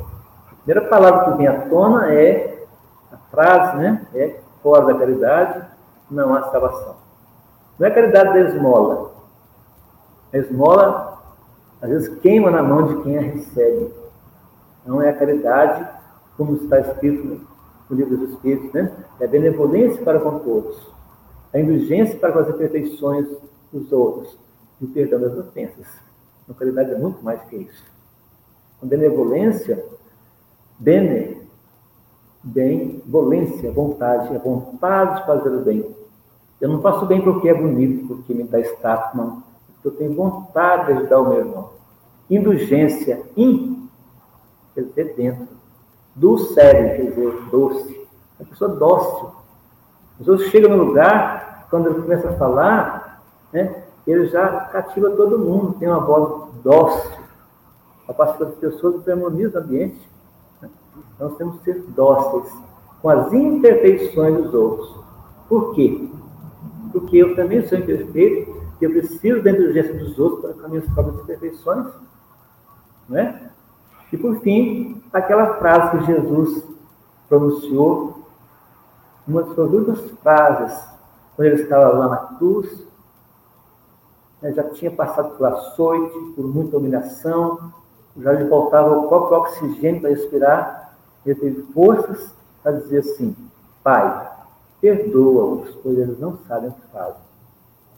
[0.64, 2.66] primeira palavra que vem à tona é
[3.12, 4.08] a frase, né?
[4.16, 5.74] É fora da caridade
[6.10, 6.96] não há salvação.
[7.78, 9.12] Não é caridade da esmola.
[10.32, 11.22] A esmola,
[11.82, 13.94] às vezes, queima na mão de quem a recebe.
[14.86, 15.88] Não é a caridade,
[16.38, 17.42] como está escrito
[17.90, 18.92] no livro dos Espíritos, né?
[19.20, 20.78] É a benevolência para com todos,
[21.54, 23.28] a indulgência para com as imperfeições
[23.72, 24.38] dos outros
[24.82, 25.88] e o perdão das ofensas.
[26.50, 27.84] A caridade é muito mais que isso.
[28.82, 29.84] A benevolência,
[30.84, 31.38] bene,
[32.44, 35.96] bem, volência, vontade, a vontade de fazer o bem.
[36.60, 39.44] Eu não faço bem porque é bonito, porque me dá status, não.
[39.84, 41.70] Eu tenho vontade de ajudar o meu irmão.
[42.30, 43.90] Indulgência, in,
[44.76, 45.48] quer dizer, dentro.
[46.16, 48.08] Do sério, quer dizer, doce.
[48.40, 49.32] A pessoa dócil.
[50.12, 55.40] As pessoas chegam no lugar, quando ele começa a falar, né, ele já cativa todo
[55.40, 57.24] mundo, tem uma voz dócil.
[58.08, 60.13] A parte das pessoas harmoniza o ambiente.
[61.24, 62.52] Nós temos que ser dóceis
[63.02, 64.96] com as imperfeições dos outros.
[65.48, 66.10] Por quê?
[66.92, 70.90] Porque eu também sou imperfeito eu preciso da indulgência dos outros para com as minhas
[70.90, 71.88] próprias imperfeições.
[73.12, 73.50] É?
[74.12, 76.64] E por fim, aquela frase que Jesus
[77.28, 78.24] pronunciou,
[79.28, 80.86] uma das suas últimas frases,
[81.36, 82.86] quando ele estava lá na cruz,
[84.42, 87.74] né, já tinha passado por açoite, por muita humilhação,
[88.18, 90.83] já lhe faltava o próprio oxigênio para respirar,
[91.26, 93.36] ele teve forças para dizer assim:
[93.84, 94.32] Pai,
[94.82, 97.22] perdoa-os, pois eles não sabem o que fazem.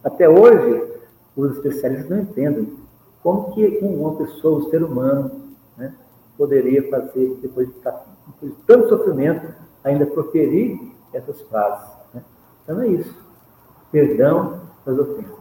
[0.04, 0.94] Até hoje,
[1.36, 2.78] os especialistas não entendem
[3.24, 5.32] como que uma pessoa, um ser humano,
[5.76, 5.94] né,
[6.38, 9.54] poderia fazer, depois de, depois de tanto sofrimento,
[9.84, 10.80] ainda proferir
[11.12, 11.88] essas frases.
[12.14, 12.24] Né?
[12.64, 13.16] Então é isso.
[13.92, 15.36] Perdão das ofensas.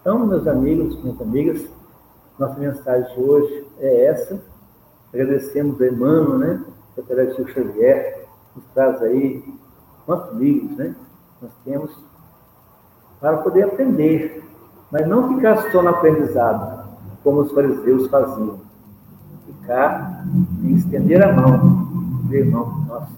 [0.00, 1.66] Então, meus amigos, minhas amigas,
[2.38, 4.40] nossa mensagem de hoje é essa.
[5.12, 6.64] Agradecemos a Emmanuel, né?
[7.02, 9.44] Secretário Chico Xavier, nos traz aí
[10.06, 10.94] quantos livros, né?
[11.40, 11.90] Nós temos
[13.20, 14.44] para poder aprender,
[14.90, 16.88] mas não ficar só no aprendizado,
[17.22, 18.60] como os fariseus faziam.
[19.46, 20.24] Ficar
[20.62, 21.84] e estender a mão
[22.24, 23.08] do irmão que nós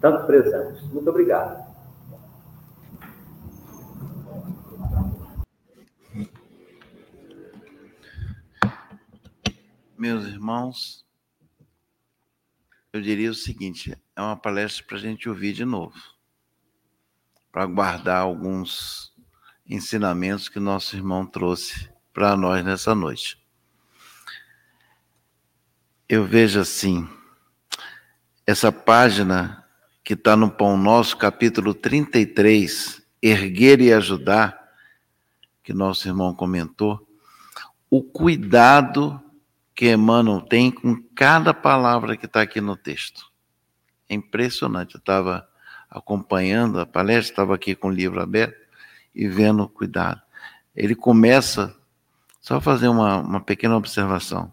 [0.00, 0.82] tanto prezamos.
[0.92, 1.64] Muito obrigado.
[9.96, 11.03] Meus irmãos,
[12.96, 16.14] eu diria o seguinte: é uma palestra para a gente ouvir de novo
[17.50, 19.12] para guardar alguns
[19.64, 23.38] ensinamentos que nosso irmão trouxe para nós nessa noite.
[26.08, 27.08] Eu vejo assim,
[28.44, 29.64] essa página
[30.02, 34.68] que está no Pão Nosso, capítulo 33, Erguer e Ajudar,
[35.62, 37.08] que nosso irmão comentou,
[37.88, 39.23] o cuidado
[39.74, 43.26] que Emmanuel tem com cada palavra que está aqui no texto.
[44.08, 44.94] É impressionante.
[44.94, 45.48] Eu estava
[45.90, 48.56] acompanhando a palestra, estava aqui com o livro aberto
[49.14, 50.20] e vendo cuidado.
[50.74, 51.74] Ele começa,
[52.40, 54.52] só fazer uma, uma pequena observação.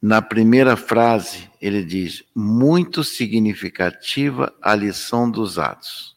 [0.00, 6.16] Na primeira frase, ele diz: muito significativa a lição dos Atos,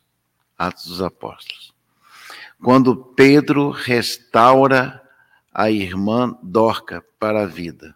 [0.58, 1.74] Atos dos Apóstolos.
[2.62, 5.02] Quando Pedro restaura
[5.60, 7.94] a irmã Dorca para a vida.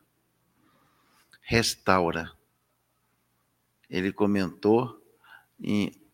[1.42, 2.30] Restaura.
[3.90, 5.02] Ele comentou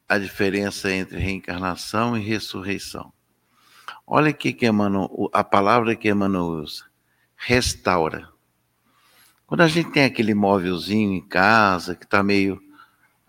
[0.08, 3.12] a diferença entre reencarnação e ressurreição.
[4.06, 6.86] Olha aqui que Emmanuel, a palavra que Emmanuel usa:
[7.36, 8.30] restaura.
[9.47, 12.62] Quando a gente tem aquele móvelzinho em casa que está meio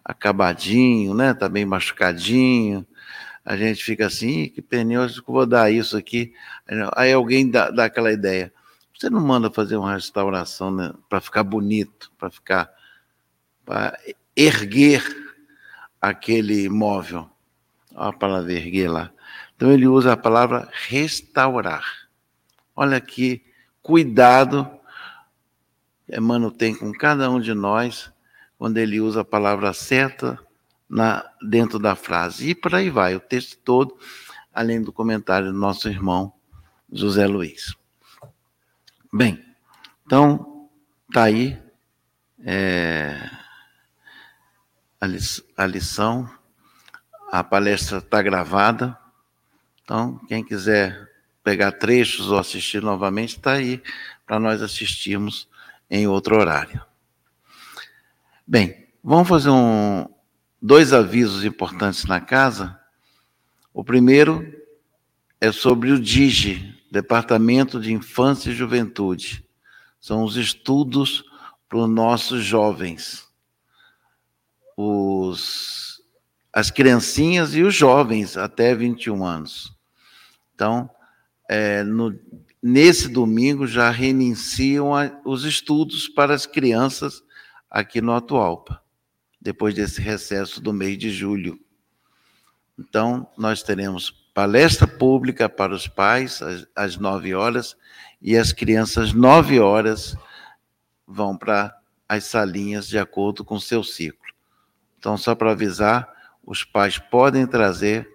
[0.04, 1.30] acabadinho, né?
[1.30, 2.86] Está meio machucadinho,
[3.44, 6.32] a gente fica assim, que pneu, que vou dar isso aqui.
[6.94, 8.52] Aí alguém dá, dá aquela ideia.
[8.96, 12.70] Você não manda fazer uma restauração né, para ficar bonito, para ficar,
[13.64, 13.98] para
[14.36, 15.02] erguer
[16.00, 17.28] aquele móvel.
[17.94, 19.10] Olha a palavra erguer lá.
[19.56, 21.84] Então ele usa a palavra restaurar.
[22.76, 23.42] Olha que
[23.82, 24.70] cuidado
[26.12, 28.12] Emmanuel tem com cada um de nós
[28.58, 30.38] quando ele usa a palavra certa
[30.90, 32.50] na, dentro da frase.
[32.50, 33.96] E por aí vai, o texto todo,
[34.52, 36.32] além do comentário do nosso irmão
[36.92, 37.74] José Luiz.
[39.12, 39.42] Bem,
[40.04, 40.68] então,
[41.12, 41.56] tá aí.
[42.44, 43.40] É
[45.56, 46.30] a lição.
[47.30, 48.96] A palestra está gravada.
[49.82, 51.08] Então, quem quiser
[51.42, 53.82] pegar trechos ou assistir novamente, está aí
[54.26, 55.48] para nós assistirmos
[55.88, 56.84] em outro horário.
[58.46, 60.06] Bem, vamos fazer um,
[60.60, 62.78] dois avisos importantes na casa.
[63.72, 64.44] O primeiro
[65.40, 69.44] é sobre o DIGE, Departamento de Infância e Juventude.
[70.00, 71.24] São os estudos
[71.68, 73.28] para os nossos jovens,
[74.76, 76.02] os,
[76.52, 79.72] as criancinhas e os jovens até 21 anos.
[80.54, 80.90] Então,
[81.48, 82.18] é, no,
[82.62, 87.22] nesse domingo já reiniciam a, os estudos para as crianças
[87.70, 88.82] aqui no Atualpa,
[89.40, 91.58] depois desse recesso do mês de julho.
[92.78, 97.76] Então, nós teremos palestra pública para os pais às, às 9 horas
[98.22, 100.16] e as crianças, nove horas,
[101.06, 101.74] vão para
[102.08, 104.18] as salinhas de acordo com o seu ciclo.
[104.98, 106.08] Então, só para avisar,
[106.44, 108.08] os pais podem trazer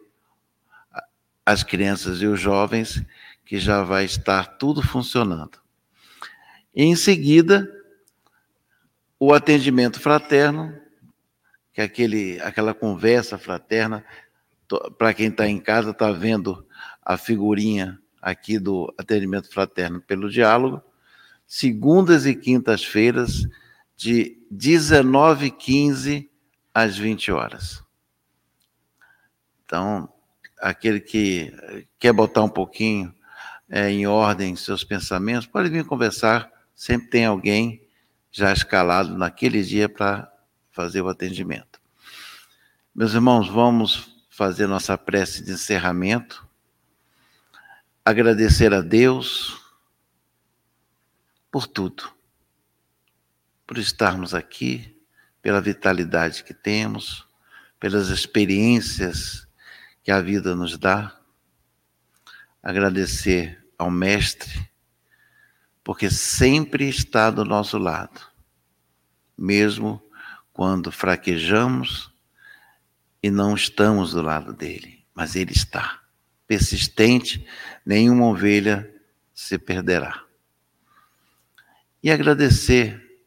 [1.45, 3.03] as crianças e os jovens,
[3.45, 5.59] que já vai estar tudo funcionando.
[6.75, 7.71] E, em seguida,
[9.19, 10.75] o atendimento fraterno,
[11.75, 14.03] que aquele, aquela conversa fraterna,
[14.97, 16.65] para quem está em casa, está vendo
[17.03, 20.81] a figurinha aqui do atendimento fraterno pelo diálogo,
[21.45, 23.45] segundas e quintas-feiras,
[23.93, 26.29] de 19h15
[26.73, 27.83] às 20 horas.
[29.65, 30.07] Então,
[30.61, 31.53] aquele que
[31.99, 33.13] quer botar um pouquinho
[33.69, 37.85] é, em ordem seus pensamentos, pode vir conversar, sempre tem alguém
[38.31, 40.33] já escalado naquele dia para
[40.75, 41.81] fazer o atendimento.
[42.93, 46.45] Meus irmãos, vamos fazer nossa prece de encerramento
[48.05, 49.59] agradecer a Deus
[51.49, 52.07] por tudo,
[53.65, 54.95] por estarmos aqui,
[55.41, 57.27] pela vitalidade que temos,
[57.79, 59.47] pelas experiências
[60.03, 61.19] que a vida nos dá.
[62.61, 64.69] Agradecer ao Mestre,
[65.83, 68.21] porque sempre está do nosso lado,
[69.35, 69.99] mesmo
[70.55, 72.09] quando fraquejamos
[73.21, 75.99] e não estamos do lado dele, mas ele está
[76.47, 77.45] persistente,
[77.85, 78.89] nenhuma ovelha
[79.33, 80.23] se perderá.
[82.01, 83.19] E agradecer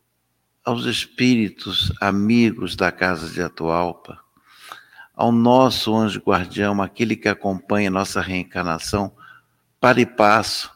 [0.64, 4.18] aos espíritos amigos da casa de Atualpa,
[5.14, 9.14] ao nosso anjo guardião, aquele que acompanha nossa reencarnação
[9.79, 10.72] para e passo,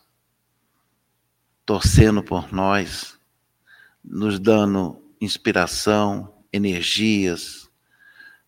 [1.64, 3.18] torcendo por nós,
[4.04, 7.70] nos dando inspiração, energias,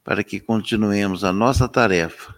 [0.02, 2.34] para que continuemos a nossa tarefa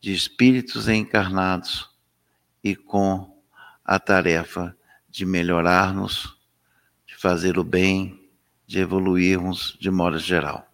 [0.00, 1.88] de espíritos encarnados
[2.62, 3.40] e com
[3.84, 4.76] a tarefa
[5.08, 6.36] de melhorarmos,
[7.06, 8.28] de fazer o bem,
[8.66, 10.68] de evoluirmos de modo geral.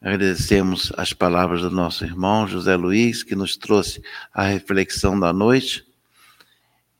[0.00, 4.02] Agradecemos as palavras do nosso irmão José Luiz, que nos trouxe
[4.32, 5.84] a reflexão da noite.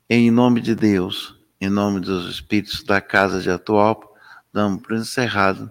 [0.09, 4.14] Em nome de Deus, em nome dos espíritos da Casa de Atual,
[4.55, 5.69] damos por encerrado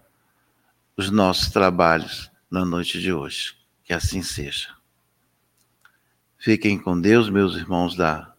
[0.94, 3.56] os nossos trabalhos na noite de hoje.
[3.82, 4.74] Que assim seja.
[6.36, 8.34] Fiquem com Deus, meus irmãos da,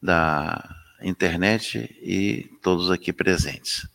[0.00, 3.88] da internet e todos aqui presentes.